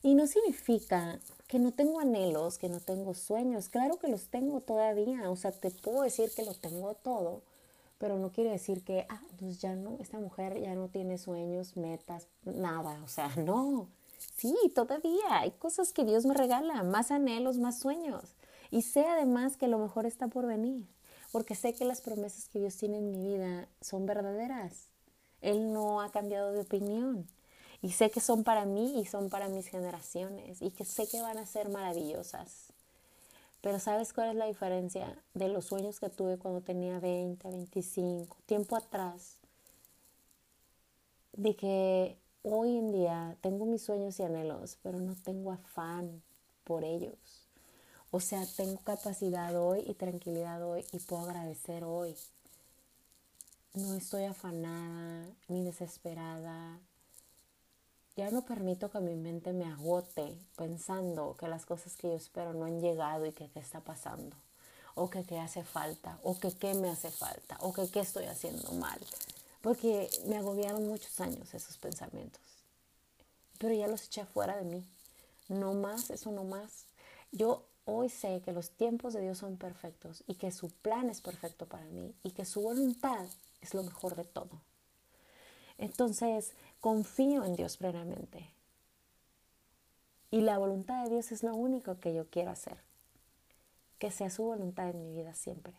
Y 0.06 0.13
no 0.13 0.28
significa 0.28 1.20
que 1.48 1.58
no 1.58 1.72
tengo 1.72 2.00
anhelos, 2.00 2.60
que 2.60 2.70
no 2.70 2.80
tengo 2.80 3.15
sueños, 3.15 3.70
claro 3.70 3.98
que 3.98 4.08
los 4.08 4.28
tengo 4.28 4.62
todavía, 4.62 5.32
o 5.32 5.36
sea, 5.36 5.52
te 5.52 5.72
puedo 5.72 6.04
decir 6.04 6.30
que 6.36 6.46
lo 6.46 6.54
tengo 6.54 6.94
todo, 6.94 7.41
pero 7.98 8.20
no 8.20 8.32
quiere 8.32 8.52
decir 8.52 8.84
que, 8.84 9.08
ah, 9.10 9.24
pues 9.39 9.60
ya 9.60 9.74
no, 9.74 9.98
esta 10.00 10.20
mujer 10.20 10.62
ya 10.62 10.76
no 10.76 10.89
tiene 10.89 11.18
sueños, 11.18 11.76
metas, 11.76 12.28
nada, 12.44 13.02
o 13.04 13.08
sea, 13.08 13.36
no. 13.38 13.89
Sí, 14.38 14.56
todavía 14.76 15.39
hay 15.39 15.50
cosas 15.50 15.91
que 15.91 16.06
Dios 16.06 16.28
me 16.28 16.36
regala, 16.36 16.84
más 16.84 17.10
anhelos, 17.10 17.58
más 17.58 17.80
sueños. 17.80 18.36
Y 18.70 18.84
sé 18.84 19.08
además 19.08 19.58
que 19.58 19.68
lo 19.68 19.80
mejor 19.80 20.06
está 20.06 20.28
por 20.28 20.46
venir 20.46 20.86
porque 21.32 21.56
sé 21.56 21.74
que 21.74 21.84
las 21.84 22.02
promesas 22.02 22.48
que 22.48 22.60
Dios 22.60 22.78
tiene 22.78 23.00
en 23.00 23.10
mi 23.10 23.18
vida 23.18 23.68
son 23.82 24.06
verdaderas. 24.06 24.91
Él 25.41 25.74
no 25.74 26.00
ha 26.00 26.12
cambiado 26.12 26.54
de 26.54 26.62
opinión. 26.62 27.28
Y 27.86 27.91
sé 27.91 28.10
que 28.10 28.19
son 28.19 28.43
para 28.43 28.65
mí 28.65 29.00
y 29.00 29.06
son 29.06 29.30
para 29.30 29.48
mis 29.48 29.67
generaciones. 29.67 30.60
Y 30.60 30.71
que 30.71 30.86
sé 30.86 31.08
que 31.08 31.21
van 31.21 31.38
a 31.38 31.45
ser 31.45 31.69
maravillosas. 31.69 32.74
Pero 33.62 33.78
¿sabes 33.78 34.12
cuál 34.12 34.30
es 34.30 34.36
la 34.36 34.48
diferencia 34.48 35.15
de 35.36 35.50
los 35.50 35.65
sueños 35.65 36.00
que 36.00 36.10
tuve 36.10 36.39
cuando 36.39 36.62
tenía 36.62 37.00
20, 37.00 37.48
25, 37.48 38.38
tiempo 38.48 38.76
atrás? 38.76 39.38
De 41.34 41.56
que 41.56 42.17
hoy 42.41 42.76
en 42.76 42.91
día 42.91 43.38
tengo 43.41 43.67
mis 43.67 43.84
sueños 43.84 44.19
y 44.19 44.24
anhelos, 44.24 44.80
pero 44.82 45.00
no 45.00 45.13
tengo 45.24 45.52
afán 45.52 46.24
por 46.63 46.84
ellos. 46.84 47.45
O 48.10 48.19
sea, 48.19 48.48
tengo 48.58 48.80
capacidad 48.80 49.56
hoy 49.56 49.84
y 49.86 49.93
tranquilidad 49.93 50.67
hoy 50.67 50.84
y 50.91 50.98
puedo 50.98 51.21
agradecer 51.21 51.84
hoy. 51.84 52.15
No 53.76 53.93
estoy 53.93 54.24
afanada 54.24 55.28
ni 55.50 55.63
desesperada. 55.63 56.80
Ya 58.15 58.32
no 58.32 58.45
permito 58.45 58.89
que 58.89 58.99
mi 58.99 59.15
mente 59.15 59.51
me 59.51 59.65
agote 59.65 60.38
pensando 60.56 61.36
que 61.38 61.47
las 61.47 61.65
cosas 61.65 61.95
que 61.97 62.08
yo 62.08 62.15
espero 62.15 62.54
no 62.54 62.65
han 62.65 62.80
llegado 62.80 63.25
y 63.25 63.34
que 63.34 63.49
qué 63.49 63.60
está 63.60 63.82
pasando. 63.82 64.36
O 64.93 65.10
que 65.10 65.23
qué 65.23 65.39
hace 65.39 65.63
falta. 65.63 66.17
O 66.23 66.39
que 66.39 66.51
qué 66.54 66.73
me 66.73 66.89
hace 66.89 67.12
falta. 67.12 67.58
O 67.60 67.73
que 67.73 67.89
qué 67.89 67.99
estoy 67.99 68.25
haciendo 68.25 68.71
mal 68.71 68.99
porque 69.65 70.12
me 70.28 70.38
agobiaron 70.38 70.88
muchos 70.88 71.19
años 71.19 71.56
esos 71.56 71.80
pensamientos. 71.80 72.39
Pero 73.58 73.73
ya 73.73 73.88
los 73.88 74.04
eché 74.04 74.23
fuera 74.23 74.56
de 74.56 74.63
mí. 74.63 74.88
No 75.49 75.73
más, 75.73 76.12
eso 76.12 76.30
no 76.30 76.43
más. 76.43 76.86
Yo 77.32 77.65
hoy 77.84 78.10
sé 78.10 78.43
que 78.45 78.51
los 78.51 78.69
tiempos 78.69 79.13
de 79.13 79.21
Dios 79.21 79.39
son 79.39 79.58
perfectos 79.58 80.23
y 80.28 80.36
que 80.36 80.51
su 80.51 80.69
plan 80.69 81.10
es 81.10 81.19
perfecto 81.19 81.65
para 81.65 81.86
mí 81.86 82.13
y 82.21 82.30
que 82.30 82.45
su 82.45 82.62
voluntad 82.62 83.25
es 83.60 83.73
lo 83.73 83.82
mejor 83.82 84.15
de 84.15 84.25
todo. 84.25 84.62
Entonces, 85.80 86.51
confío 86.80 87.44
en 87.44 87.56
Dios 87.56 87.78
plenamente. 87.78 88.50
Y 90.32 90.42
la 90.42 90.58
voluntad 90.58 91.04
de 91.04 91.12
Dios 91.12 91.32
es 91.32 91.44
lo 91.44 91.56
único 91.56 92.00
que 92.00 92.14
yo 92.14 92.30
quiero 92.30 92.52
hacer. 92.52 92.78
Que 94.00 94.12
sea 94.12 94.30
su 94.30 94.44
voluntad 94.44 94.90
en 94.90 95.02
mi 95.02 95.14
vida 95.14 95.34
siempre. 95.34 95.74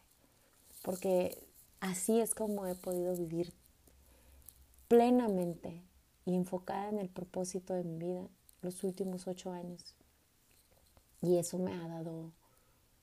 Porque 0.82 1.36
así 1.80 2.20
es 2.20 2.34
como 2.34 2.66
he 2.66 2.74
podido 2.74 3.14
vivir 3.14 3.52
plenamente 4.88 5.82
y 6.24 6.34
enfocada 6.34 6.88
en 6.88 6.98
el 6.98 7.08
propósito 7.08 7.74
de 7.74 7.84
mi 7.84 7.98
vida 7.98 8.28
los 8.62 8.82
últimos 8.84 9.26
ocho 9.26 9.52
años. 9.52 9.94
Y 11.22 11.38
eso 11.38 11.58
me 11.58 11.72
ha 11.74 11.88
dado 11.88 12.30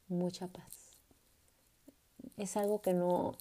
mucha 0.08 0.47
paz. 0.47 0.97
Es 2.38 2.58
algo 2.58 2.82
que 2.82 2.93
no, 2.93 3.38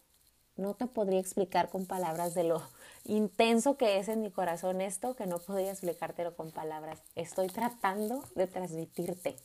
no 0.56 0.74
te 0.74 0.86
podría 0.86 1.20
explicar 1.20 1.70
con 1.70 1.86
palabras 1.86 2.34
de 2.34 2.44
lo 2.44 2.62
intenso 3.04 3.76
que 3.76 3.98
es 3.98 4.08
en 4.08 4.22
mi 4.22 4.30
corazón 4.30 4.80
esto, 4.80 5.14
que 5.14 5.26
no 5.26 5.38
podría 5.38 5.70
explicártelo 5.70 6.36
con 6.36 6.50
palabras. 6.50 7.00
Estoy 7.14 7.48
tratando 7.48 8.24
de 8.34 8.46
transmitirte, 8.46 9.36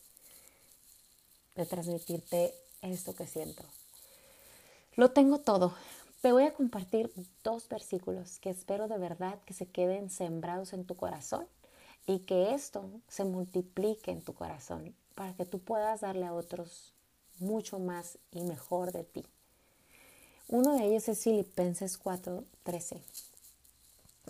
de 1.55 1.65
transmitirte 1.65 2.53
esto 2.81 3.15
que 3.15 3.27
siento. 3.27 3.63
Lo 4.95 5.11
tengo 5.11 5.39
todo, 5.39 5.73
te 6.21 6.31
voy 6.31 6.43
a 6.43 6.53
compartir 6.53 7.11
dos 7.43 7.69
versículos 7.69 8.39
que 8.39 8.49
espero 8.49 8.87
de 8.87 8.97
verdad 8.97 9.39
que 9.45 9.53
se 9.53 9.67
queden 9.67 10.09
sembrados 10.09 10.73
en 10.73 10.85
tu 10.85 10.95
corazón 10.95 11.47
y 12.07 12.19
que 12.19 12.53
esto 12.53 12.89
se 13.07 13.23
multiplique 13.23 14.11
en 14.11 14.21
tu 14.21 14.33
corazón 14.33 14.95
para 15.13 15.35
que 15.35 15.45
tú 15.45 15.59
puedas 15.59 16.01
darle 16.01 16.25
a 16.25 16.33
otros 16.33 16.93
mucho 17.39 17.79
más 17.79 18.17
y 18.31 18.41
mejor 18.41 18.91
de 18.91 19.03
ti. 19.03 19.25
Uno 20.47 20.75
de 20.75 20.85
ellos 20.85 21.07
es 21.09 21.19
Filipenses 21.23 21.97
4:13 21.97 23.01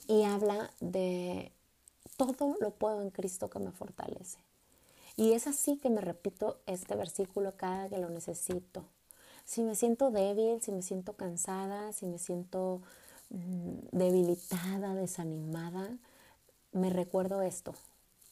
y 0.08 0.24
habla 0.24 0.72
de 0.80 1.52
todo 2.18 2.58
lo 2.60 2.72
puedo 2.72 3.02
en 3.02 3.12
Cristo 3.12 3.50
que 3.50 3.60
me 3.60 3.72
fortalece. 3.72 4.40
Y 5.16 5.34
es 5.34 5.48
así 5.48 5.78
que 5.78 5.90
me 5.90 6.02
repito 6.02 6.60
este 6.66 6.96
versículo 6.96 7.56
cada 7.58 7.90
que 7.90 7.98
lo 7.98 8.10
necesito 8.10 8.84
si 9.48 9.64
me 9.64 9.76
siento 9.76 10.12
débil, 10.12 10.62
si 10.62 10.74
me 10.74 10.82
siento 10.82 11.14
cansada, 11.14 11.94
si 11.94 12.06
me 12.06 12.20
siento 12.20 12.82
mm, 13.30 13.98
debilitada, 13.98 14.94
desanimada, 14.94 15.98
me 16.74 16.90
recuerdo 16.90 17.42
esto. 17.42 17.74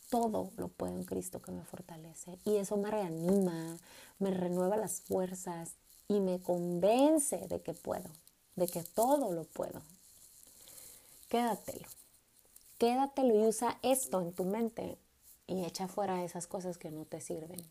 Todo 0.09 0.51
lo 0.57 0.67
puedo 0.67 0.93
en 0.93 1.05
Cristo 1.05 1.41
que 1.41 1.53
me 1.53 1.63
fortalece. 1.63 2.37
Y 2.43 2.57
eso 2.57 2.75
me 2.75 2.91
reanima, 2.91 3.77
me 4.19 4.31
renueva 4.31 4.75
las 4.75 4.99
fuerzas 4.99 5.75
y 6.07 6.19
me 6.19 6.41
convence 6.41 7.37
de 7.47 7.61
que 7.61 7.73
puedo, 7.73 8.09
de 8.55 8.67
que 8.67 8.83
todo 8.83 9.31
lo 9.31 9.43
puedo. 9.43 9.81
Quédatelo. 11.29 11.87
Quédatelo 12.77 13.35
y 13.35 13.47
usa 13.47 13.79
esto 13.81 14.21
en 14.21 14.33
tu 14.33 14.43
mente 14.45 14.97
y 15.47 15.63
echa 15.63 15.87
fuera 15.87 16.23
esas 16.23 16.47
cosas 16.47 16.77
que 16.77 16.91
no 16.91 17.05
te 17.05 17.21
sirven. 17.21 17.63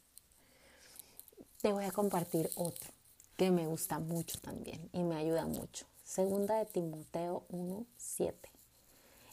Te 1.61 1.73
voy 1.73 1.85
a 1.85 1.93
compartir 1.93 2.51
otro 2.57 2.91
que 3.37 3.51
me 3.51 3.67
gusta 3.67 3.99
mucho 3.99 4.39
también 4.41 4.89
y 4.93 5.03
me 5.03 5.17
ayuda 5.17 5.47
mucho. 5.47 5.87
Segunda 6.05 6.59
de 6.59 6.67
Timoteo 6.67 7.45
1, 7.49 7.87
7. 7.97 8.51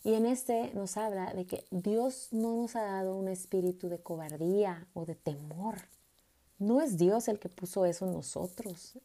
Y 0.04 0.14
en 0.16 0.26
este 0.26 0.74
nos 0.74 0.98
habla 0.98 1.34
de 1.34 1.46
que 1.46 1.66
Dios 1.70 2.30
no 2.32 2.56
nos 2.56 2.76
ha 2.76 2.84
dado 2.84 3.16
un 3.16 3.28
espíritu 3.28 3.90
de 3.90 4.00
cobardía 4.00 4.88
o 4.94 5.06
de 5.06 5.16
temor. 5.16 5.82
No 6.62 6.82
es 6.82 6.98
Dios 6.98 7.28
el 7.28 7.40
que 7.40 7.50
puso 7.50 7.86
eso 7.86 8.06
en 8.06 8.14
nosotros. 8.14 8.98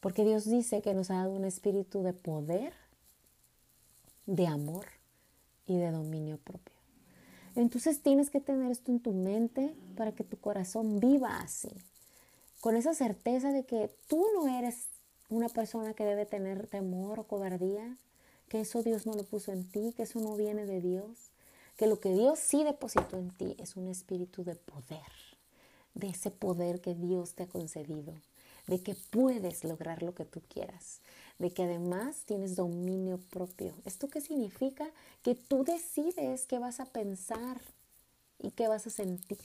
Porque 0.00 0.24
Dios 0.24 0.48
dice 0.48 0.80
que 0.80 0.94
nos 0.94 1.10
ha 1.10 1.16
dado 1.16 1.32
un 1.32 1.44
espíritu 1.44 2.02
de 2.02 2.12
poder, 2.12 2.72
de 4.26 4.46
amor 4.46 4.86
y 5.66 5.76
de 5.76 5.90
dominio 5.90 6.38
propio. 6.38 6.74
Entonces 7.56 8.00
tienes 8.00 8.30
que 8.30 8.40
tener 8.40 8.70
esto 8.70 8.90
en 8.90 9.00
tu 9.00 9.12
mente 9.12 9.74
para 9.96 10.12
que 10.12 10.24
tu 10.24 10.38
corazón 10.38 11.00
viva 11.00 11.40
así 11.40 11.70
con 12.60 12.76
esa 12.76 12.94
certeza 12.94 13.52
de 13.52 13.64
que 13.64 13.90
tú 14.06 14.24
no 14.34 14.46
eres 14.46 14.88
una 15.28 15.48
persona 15.48 15.94
que 15.94 16.04
debe 16.04 16.26
tener 16.26 16.66
temor 16.66 17.20
o 17.20 17.24
cobardía, 17.24 17.96
que 18.48 18.60
eso 18.60 18.82
Dios 18.82 19.06
no 19.06 19.14
lo 19.14 19.24
puso 19.24 19.52
en 19.52 19.68
ti, 19.68 19.94
que 19.96 20.02
eso 20.02 20.20
no 20.20 20.36
viene 20.36 20.66
de 20.66 20.80
Dios, 20.80 21.30
que 21.76 21.86
lo 21.86 22.00
que 22.00 22.12
Dios 22.12 22.38
sí 22.38 22.62
depositó 22.64 23.16
en 23.16 23.30
ti 23.30 23.56
es 23.58 23.76
un 23.76 23.88
espíritu 23.88 24.44
de 24.44 24.56
poder, 24.56 25.12
de 25.94 26.08
ese 26.08 26.30
poder 26.30 26.80
que 26.80 26.94
Dios 26.94 27.34
te 27.34 27.44
ha 27.44 27.48
concedido, 27.48 28.14
de 28.66 28.82
que 28.82 28.94
puedes 29.10 29.64
lograr 29.64 30.02
lo 30.02 30.14
que 30.14 30.24
tú 30.24 30.40
quieras, 30.48 31.00
de 31.38 31.50
que 31.50 31.64
además 31.64 32.24
tienes 32.26 32.56
dominio 32.56 33.18
propio. 33.30 33.74
¿Esto 33.84 34.08
qué 34.08 34.20
significa? 34.20 34.88
Que 35.22 35.34
tú 35.34 35.64
decides 35.64 36.46
qué 36.46 36.58
vas 36.58 36.80
a 36.80 36.86
pensar 36.86 37.60
y 38.38 38.50
qué 38.52 38.68
vas 38.68 38.86
a 38.86 38.90
sentir 38.90 39.38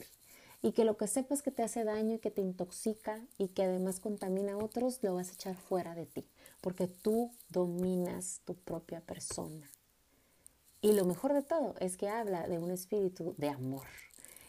y 0.65 0.71
que 0.71 0.83
lo 0.83 0.97
que 0.97 1.05
sepas 1.05 1.43
que 1.43 1.51
te 1.51 1.61
hace 1.61 1.83
daño 1.83 2.15
y 2.15 2.17
que 2.19 2.31
te 2.31 2.41
intoxica 2.41 3.21
y 3.37 3.49
que 3.49 3.63
además 3.63 3.99
contamina 3.99 4.53
a 4.53 4.57
otros, 4.57 4.97
lo 5.03 5.13
vas 5.13 5.29
a 5.29 5.33
echar 5.33 5.55
fuera 5.55 5.93
de 5.93 6.07
ti, 6.07 6.25
porque 6.59 6.87
tú 6.87 7.31
dominas 7.49 8.41
tu 8.45 8.55
propia 8.55 8.99
persona. 8.99 9.69
Y 10.81 10.93
lo 10.93 11.05
mejor 11.05 11.33
de 11.33 11.43
todo 11.43 11.75
es 11.79 11.97
que 11.97 12.09
habla 12.09 12.47
de 12.47 12.57
un 12.57 12.71
espíritu 12.71 13.35
de 13.37 13.49
amor. 13.49 13.85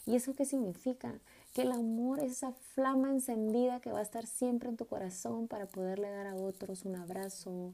¿Y 0.07 0.17
eso 0.17 0.35
qué 0.35 0.47
significa? 0.47 1.21
Que 1.57 1.63
el 1.63 1.73
amor 1.73 2.19
es 2.19 2.33
esa 2.33 2.53
flama 2.53 3.09
encendida 3.09 3.81
que 3.81 3.91
va 3.91 4.01
a 4.01 4.03
estar 4.03 4.27
siempre 4.27 4.69
en 4.69 4.77
tu 4.77 4.85
corazón 4.85 5.49
para 5.49 5.65
poderle 5.65 6.11
dar 6.11 6.27
a 6.27 6.35
otros 6.35 6.85
un 6.85 6.97
abrazo, 6.97 7.73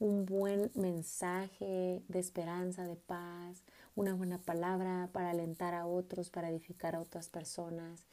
un 0.00 0.24
buen 0.24 0.70
mensaje 0.74 2.00
de 2.08 2.18
esperanza, 2.18 2.86
de 2.86 2.96
paz, 2.96 3.64
una 3.96 4.14
buena 4.14 4.38
palabra 4.38 5.10
para 5.12 5.28
alentar 5.28 5.74
a 5.74 5.84
otros, 5.84 6.30
para 6.30 6.48
edificar 6.48 6.94
a 6.94 7.02
otras 7.02 7.28
personas, 7.28 8.06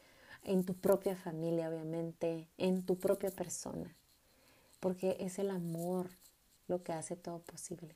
en 0.44 0.66
tu 0.66 0.74
propia 0.74 1.16
familia, 1.16 1.70
obviamente, 1.70 2.46
en 2.58 2.82
tu 2.82 2.98
propia 2.98 3.30
persona, 3.30 3.96
porque 4.80 5.16
es 5.18 5.38
el 5.38 5.48
amor 5.48 6.10
lo 6.68 6.82
que 6.82 6.92
hace 6.92 7.16
todo 7.16 7.38
posible. 7.38 7.94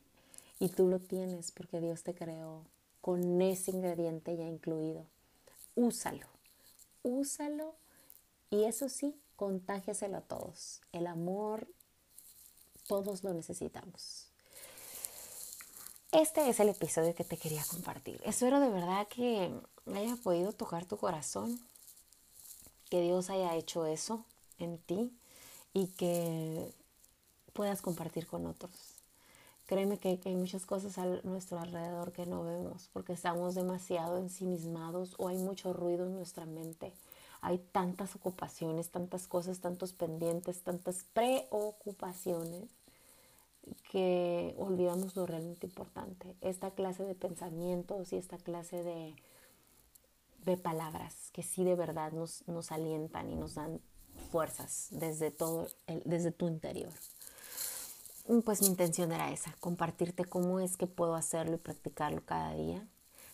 Y 0.58 0.70
tú 0.70 0.88
lo 0.88 1.00
tienes 1.00 1.50
porque 1.52 1.82
Dios 1.82 2.02
te 2.02 2.14
creó 2.14 2.62
con 3.02 3.42
ese 3.42 3.72
ingrediente 3.72 4.38
ya 4.38 4.46
incluido. 4.46 5.04
Úsalo, 5.74 6.39
úsalo 7.02 7.76
y 8.50 8.64
eso 8.64 8.88
sí, 8.88 9.20
contágiaselo 9.36 10.18
a 10.18 10.22
todos. 10.22 10.80
El 10.92 11.06
amor, 11.06 11.68
todos 12.86 13.22
lo 13.22 13.32
necesitamos. 13.32 14.26
Este 16.12 16.48
es 16.48 16.58
el 16.58 16.68
episodio 16.68 17.14
que 17.14 17.22
te 17.22 17.36
quería 17.36 17.62
compartir. 17.64 18.20
Espero 18.24 18.58
de 18.58 18.68
verdad 18.68 19.06
que 19.06 19.52
haya 19.94 20.16
podido 20.16 20.52
tocar 20.52 20.84
tu 20.84 20.96
corazón, 20.96 21.60
que 22.88 23.00
Dios 23.00 23.30
haya 23.30 23.54
hecho 23.54 23.86
eso 23.86 24.24
en 24.58 24.78
ti 24.78 25.16
y 25.72 25.86
que 25.86 26.74
puedas 27.52 27.80
compartir 27.80 28.26
con 28.26 28.46
otros. 28.46 28.72
Créeme 29.70 29.98
que, 29.98 30.18
hay 30.24 30.34
muchas 30.34 30.66
cosas 30.66 30.98
a 30.98 31.06
nuestro 31.22 31.60
alrededor 31.60 32.10
que 32.10 32.26
no 32.26 32.42
vemos 32.42 32.90
porque 32.92 33.12
estamos 33.12 33.54
demasiado 33.54 34.18
ensimismados 34.18 35.14
o 35.16 35.28
hay 35.28 35.38
mucho 35.38 35.72
ruido 35.72 36.06
en 36.06 36.14
nuestra 36.16 36.44
mente. 36.44 36.92
Hay 37.40 37.58
tantas 37.70 38.16
ocupaciones, 38.16 38.90
tantas 38.90 39.28
cosas, 39.28 39.60
tantos 39.60 39.92
pendientes, 39.92 40.64
tantas 40.64 41.04
preocupaciones 41.12 42.68
que 43.92 44.56
olvidamos 44.58 45.14
lo 45.14 45.24
realmente 45.24 45.68
importante. 45.68 46.34
Esta 46.40 46.72
clase 46.72 47.04
de 47.04 47.14
pensamientos 47.14 48.12
y 48.12 48.16
esta 48.16 48.38
clase 48.38 48.82
de, 48.82 49.14
de 50.46 50.56
palabras 50.56 51.30
que 51.32 51.44
sí 51.44 51.62
de 51.62 51.76
verdad 51.76 52.10
nos, 52.10 52.42
nos 52.48 52.72
alientan 52.72 53.30
y 53.30 53.36
nos 53.36 53.54
dan 53.54 53.80
fuerzas 54.32 54.88
desde 54.90 55.30
todo 55.30 55.68
desde 55.86 56.32
tu 56.32 56.48
interior. 56.48 56.92
Mm, 58.28 58.40
pues 58.40 58.62
mi 58.62 58.68
intención 58.68 59.12
era 59.12 59.32
esa, 59.32 59.54
compartirte 59.60 60.24
cómo 60.24 60.60
es 60.60 60.76
que 60.76 60.86
puedo 60.86 61.14
hacerlo 61.14 61.54
y 61.56 61.58
practicarlo 61.58 62.24
cada 62.24 62.54
día, 62.54 62.86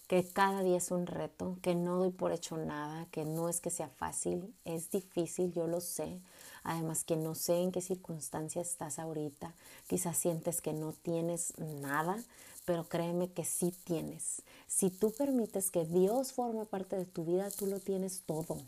que 0.06 0.24
cada 0.28 0.62
día 0.62 0.76
es 0.76 0.90
un 0.90 1.06
reto, 1.06 1.58
que 1.62 1.74
no 1.74 1.96
doy 1.98 2.10
por 2.10 2.32
hecho 2.32 2.56
nada, 2.56 3.06
que 3.10 3.24
no 3.24 3.48
es 3.48 3.60
que 3.60 3.70
sea 3.70 3.88
fácil, 3.88 4.54
es 4.64 4.90
difícil, 4.90 5.52
yo 5.52 5.66
lo 5.66 5.80
sé. 5.80 6.20
Además 6.62 7.04
que 7.04 7.16
no 7.16 7.34
sé 7.34 7.56
en 7.60 7.72
qué 7.72 7.80
circunstancia 7.80 8.62
estás 8.62 8.98
ahorita, 8.98 9.54
quizás 9.88 10.16
sientes 10.16 10.60
que 10.60 10.72
no 10.72 10.92
tienes 10.92 11.52
nada, 11.58 12.16
pero 12.64 12.88
créeme 12.88 13.32
que 13.32 13.44
sí 13.44 13.72
tienes. 13.84 14.42
Si 14.66 14.90
tú 14.90 15.12
permites 15.12 15.70
que 15.70 15.84
Dios 15.84 16.32
forme 16.32 16.66
parte 16.66 16.96
de 16.96 17.06
tu 17.06 17.24
vida, 17.24 17.50
tú 17.50 17.66
lo 17.66 17.80
tienes 17.80 18.22
todo. 18.26 18.58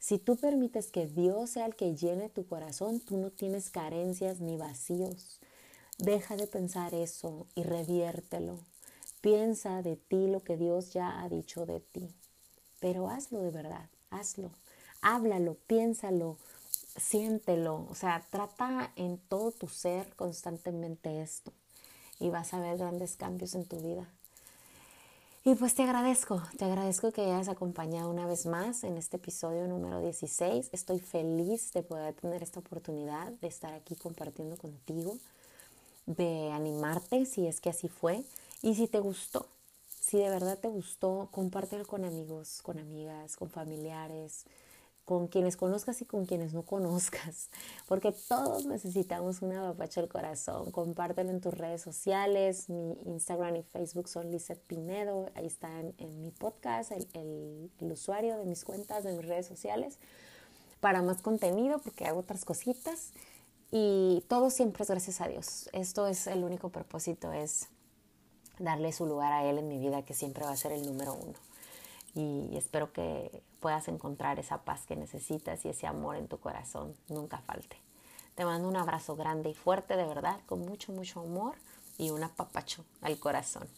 Si 0.00 0.18
tú 0.18 0.36
permites 0.36 0.90
que 0.90 1.06
Dios 1.06 1.50
sea 1.50 1.66
el 1.66 1.76
que 1.76 1.94
llene 1.94 2.30
tu 2.30 2.46
corazón, 2.46 3.00
tú 3.00 3.18
no 3.18 3.30
tienes 3.30 3.68
carencias 3.68 4.40
ni 4.40 4.56
vacíos. 4.56 5.40
Deja 5.98 6.36
de 6.36 6.46
pensar 6.46 6.94
eso 6.94 7.46
y 7.54 7.64
reviértelo. 7.64 8.58
Piensa 9.20 9.82
de 9.82 9.96
ti 9.96 10.26
lo 10.26 10.42
que 10.42 10.56
Dios 10.56 10.94
ya 10.94 11.20
ha 11.20 11.28
dicho 11.28 11.66
de 11.66 11.80
ti. 11.80 12.08
Pero 12.80 13.10
hazlo 13.10 13.42
de 13.42 13.50
verdad, 13.50 13.90
hazlo. 14.08 14.50
Háblalo, 15.02 15.58
piénsalo, 15.66 16.38
siéntelo. 16.96 17.86
O 17.90 17.94
sea, 17.94 18.26
trata 18.30 18.92
en 18.96 19.18
todo 19.18 19.52
tu 19.52 19.68
ser 19.68 20.16
constantemente 20.16 21.20
esto. 21.20 21.52
Y 22.18 22.30
vas 22.30 22.54
a 22.54 22.60
ver 22.60 22.78
grandes 22.78 23.16
cambios 23.16 23.54
en 23.54 23.66
tu 23.66 23.78
vida. 23.80 24.10
Y 25.42 25.54
pues 25.54 25.74
te 25.74 25.82
agradezco, 25.82 26.42
te 26.58 26.66
agradezco 26.66 27.12
que 27.12 27.22
hayas 27.22 27.48
acompañado 27.48 28.10
una 28.10 28.26
vez 28.26 28.44
más 28.44 28.84
en 28.84 28.98
este 28.98 29.16
episodio 29.16 29.66
número 29.68 30.02
16. 30.02 30.68
Estoy 30.70 31.00
feliz 31.00 31.72
de 31.72 31.82
poder 31.82 32.12
tener 32.12 32.42
esta 32.42 32.60
oportunidad 32.60 33.32
de 33.40 33.48
estar 33.48 33.72
aquí 33.72 33.94
compartiendo 33.94 34.58
contigo, 34.58 35.16
de 36.04 36.50
animarte 36.52 37.24
si 37.24 37.46
es 37.46 37.62
que 37.62 37.70
así 37.70 37.88
fue. 37.88 38.22
Y 38.60 38.74
si 38.74 38.86
te 38.86 39.00
gustó, 39.00 39.46
si 39.88 40.18
de 40.18 40.28
verdad 40.28 40.58
te 40.58 40.68
gustó, 40.68 41.30
compártelo 41.30 41.86
con 41.86 42.04
amigos, 42.04 42.60
con 42.62 42.78
amigas, 42.78 43.36
con 43.36 43.48
familiares, 43.48 44.44
con 45.04 45.28
quienes 45.28 45.56
conozcas 45.56 46.00
y 46.02 46.04
con 46.04 46.24
quienes 46.24 46.54
no 46.54 46.62
conozcas, 46.62 47.50
porque 47.88 48.12
todos 48.12 48.66
necesitamos 48.66 49.42
una 49.42 49.68
apapacho 49.68 50.00
al 50.00 50.08
corazón. 50.08 50.70
Compártelo 50.70 51.30
en 51.30 51.40
tus 51.40 51.54
redes 51.54 51.82
sociales, 51.82 52.68
mi 52.68 52.92
Instagram 53.06 53.56
y 53.56 53.62
Facebook 53.62 54.08
son 54.08 54.30
Lizeth 54.30 54.60
Pinedo, 54.60 55.30
ahí 55.34 55.46
está 55.46 55.68
en, 55.80 56.20
mi 56.20 56.30
podcast, 56.30 56.92
el, 56.92 57.08
el, 57.14 57.92
usuario 57.92 58.38
de 58.38 58.44
mis 58.44 58.64
cuentas, 58.64 59.04
de 59.04 59.12
mis 59.12 59.26
redes 59.26 59.46
sociales, 59.46 59.98
para 60.80 61.02
más 61.02 61.22
contenido, 61.22 61.78
porque 61.78 62.06
hago 62.06 62.20
otras 62.20 62.44
cositas 62.44 63.12
y 63.70 64.24
todo 64.28 64.50
siempre 64.50 64.82
es 64.82 64.90
gracias 64.90 65.20
a 65.20 65.28
Dios. 65.28 65.68
Esto 65.72 66.06
es 66.06 66.26
el 66.26 66.44
único 66.44 66.70
propósito, 66.70 67.32
es 67.32 67.68
darle 68.58 68.92
su 68.92 69.06
lugar 69.06 69.32
a 69.32 69.44
Él 69.44 69.58
en 69.58 69.68
mi 69.68 69.78
vida, 69.78 70.04
que 70.04 70.14
siempre 70.14 70.44
va 70.44 70.52
a 70.52 70.56
ser 70.56 70.72
el 70.72 70.86
número 70.86 71.14
uno 71.14 71.49
y 72.14 72.56
espero 72.56 72.92
que 72.92 73.42
puedas 73.60 73.88
encontrar 73.88 74.38
esa 74.38 74.62
paz 74.62 74.86
que 74.86 74.96
necesitas 74.96 75.64
y 75.64 75.68
ese 75.68 75.86
amor 75.86 76.16
en 76.16 76.28
tu 76.28 76.38
corazón 76.38 76.96
nunca 77.08 77.38
falte. 77.38 77.76
Te 78.34 78.44
mando 78.44 78.68
un 78.68 78.76
abrazo 78.76 79.16
grande 79.16 79.50
y 79.50 79.54
fuerte, 79.54 79.96
de 79.96 80.06
verdad, 80.06 80.40
con 80.46 80.60
mucho, 80.60 80.92
mucho 80.92 81.20
amor 81.20 81.54
y 81.98 82.10
un 82.10 82.22
apapacho 82.22 82.84
al 83.02 83.18
corazón. 83.18 83.68